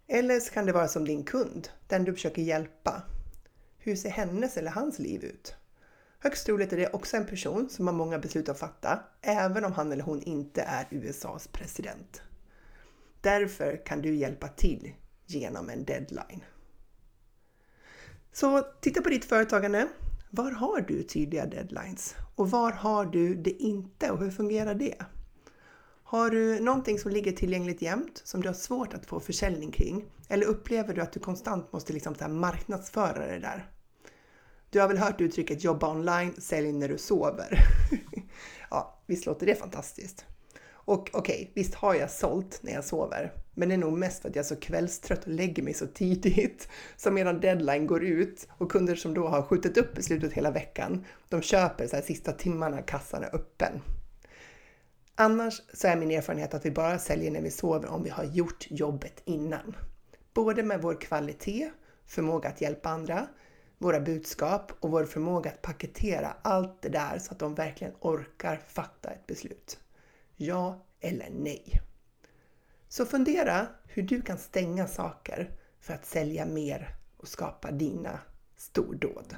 Eller 0.07 0.41
så 0.41 0.53
kan 0.53 0.67
det 0.67 0.73
vara 0.73 0.89
som 0.89 1.05
din 1.05 1.25
kund, 1.25 1.69
den 1.89 2.05
du 2.05 2.15
försöker 2.15 2.43
hjälpa. 2.43 3.03
Hur 3.79 3.97
ser 3.97 4.11
hennes 4.11 4.57
eller 4.57 4.71
hans 4.71 4.99
liv 4.99 5.25
ut? 5.25 5.55
Högst 6.21 6.47
troligt 6.47 6.73
är 6.73 6.77
det 6.77 6.93
också 6.93 7.17
en 7.17 7.27
person 7.27 7.69
som 7.69 7.87
har 7.87 7.95
många 7.95 8.19
beslut 8.19 8.49
att 8.49 8.59
fatta, 8.59 9.01
även 9.21 9.65
om 9.65 9.73
han 9.73 9.93
eller 9.93 10.05
hon 10.05 10.23
inte 10.23 10.63
är 10.63 10.87
USAs 10.91 11.49
president. 11.49 12.23
Därför 13.21 13.87
kan 13.87 14.03
du 14.03 14.15
hjälpa 14.15 14.49
till 14.49 14.93
genom 15.27 15.71
en 15.71 15.85
deadline. 15.85 16.45
Så 18.33 18.61
titta 18.81 19.03
på 19.03 19.09
ditt 19.09 19.25
företagande. 19.25 19.89
Var 20.31 20.51
har 20.51 20.81
du 20.81 21.03
tydliga 21.03 21.47
deadlines? 21.47 22.15
Och 22.35 22.51
var 22.51 22.73
har 22.73 23.07
du 23.07 23.35
det 23.35 23.51
inte 23.51 24.11
och 24.11 24.19
hur 24.19 24.31
fungerar 24.31 24.75
det? 24.75 24.97
Har 26.03 26.31
du 26.31 26.61
någonting 26.61 26.99
som 26.99 27.11
ligger 27.11 27.33
tillgängligt 27.33 27.83
jämt 27.83 28.21
som 28.25 28.43
du 28.43 28.49
har 28.49 28.55
svårt 28.55 28.95
att 28.95 29.07
få 29.07 29.21
försäljning 29.21 29.73
kring? 29.73 30.05
Eller 30.29 30.47
upplever 30.47 30.95
du 30.95 31.01
att 31.01 31.13
du 31.13 31.21
konstant 31.21 31.73
måste 31.73 31.93
liksom 31.93 32.15
så 32.15 32.29
marknadsföra 32.29 33.27
det 33.27 33.39
där? 33.39 33.71
Du 34.71 34.81
har 34.81 34.89
väl 34.89 34.99
hört 34.99 35.21
uttrycket 35.21 35.65
jobba 35.65 35.91
online, 35.91 36.35
sälj 36.39 36.73
när 36.73 36.89
du 36.89 36.99
sover? 36.99 37.59
ja, 38.71 38.99
visst 39.07 39.27
låter 39.27 39.47
det 39.47 39.55
fantastiskt? 39.55 40.25
Och 40.71 41.11
okej, 41.13 41.35
okay, 41.35 41.49
visst 41.55 41.75
har 41.75 41.95
jag 41.95 42.11
sålt 42.11 42.59
när 42.63 42.73
jag 42.73 42.85
sover, 42.85 43.33
men 43.55 43.69
det 43.69 43.75
är 43.75 43.79
nog 43.79 43.99
mest 43.99 44.23
för 44.23 44.29
att 44.29 44.37
jag 44.37 44.43
är 44.43 44.47
så 44.47 44.57
kvällstrött 44.57 45.25
och 45.25 45.33
lägger 45.33 45.63
mig 45.63 45.75
så 45.75 45.87
tidigt. 45.87 46.69
Så 46.97 47.11
medan 47.11 47.41
deadline 47.41 47.87
går 47.87 48.05
ut 48.05 48.49
och 48.51 48.71
kunder 48.71 48.95
som 48.95 49.15
då 49.15 49.29
har 49.29 49.43
skjutit 49.43 49.77
upp 49.77 49.95
beslutet 49.95 50.33
hela 50.33 50.51
veckan, 50.51 51.05
de 51.29 51.43
köper 51.43 51.87
så 51.87 51.97
här 51.97 52.03
sista 52.03 52.33
timmarna 52.33 52.83
kassan 52.83 53.25
är 53.25 53.35
öppen. 53.35 53.81
Annars 55.15 55.63
så 55.73 55.89
är 55.89 55.97
min 55.97 56.11
erfarenhet 56.11 56.55
att 56.55 56.67
vi 56.67 56.71
bara 56.71 56.99
säljer 56.99 57.31
när 57.31 57.43
vi 57.43 57.51
sover 57.51 57.89
om 57.89 58.03
vi 58.03 58.11
har 58.11 58.25
gjort 58.25 58.67
jobbet 58.71 59.23
innan. 59.25 59.77
Både 60.35 60.63
med 60.63 60.83
vår 60.83 61.01
kvalitet, 61.01 61.71
förmåga 62.07 62.49
att 62.49 62.61
hjälpa 62.61 62.89
andra, 62.89 63.29
våra 63.79 64.01
budskap 64.01 64.73
och 64.81 64.91
vår 64.91 65.05
förmåga 65.05 65.51
att 65.51 65.63
paketera 65.63 66.37
allt 66.43 66.83
det 66.83 66.89
där 66.89 67.19
så 67.19 67.33
att 67.33 67.39
de 67.39 67.55
verkligen 67.55 67.93
orkar 68.01 68.61
fatta 68.69 69.11
ett 69.11 69.27
beslut. 69.27 69.79
Ja 70.37 70.85
eller 71.01 71.31
nej. 71.31 71.81
Så 72.89 73.07
fundera 73.07 73.67
hur 73.85 74.03
du 74.03 74.23
kan 74.23 74.39
stänga 74.39 74.87
saker 74.87 75.51
för 75.81 75.95
att 75.95 76.07
sälja 76.07 76.47
mer 76.47 76.95
och 77.17 77.29
skapa 77.29 77.71
dina 77.71 78.21
stordåd. 78.57 79.37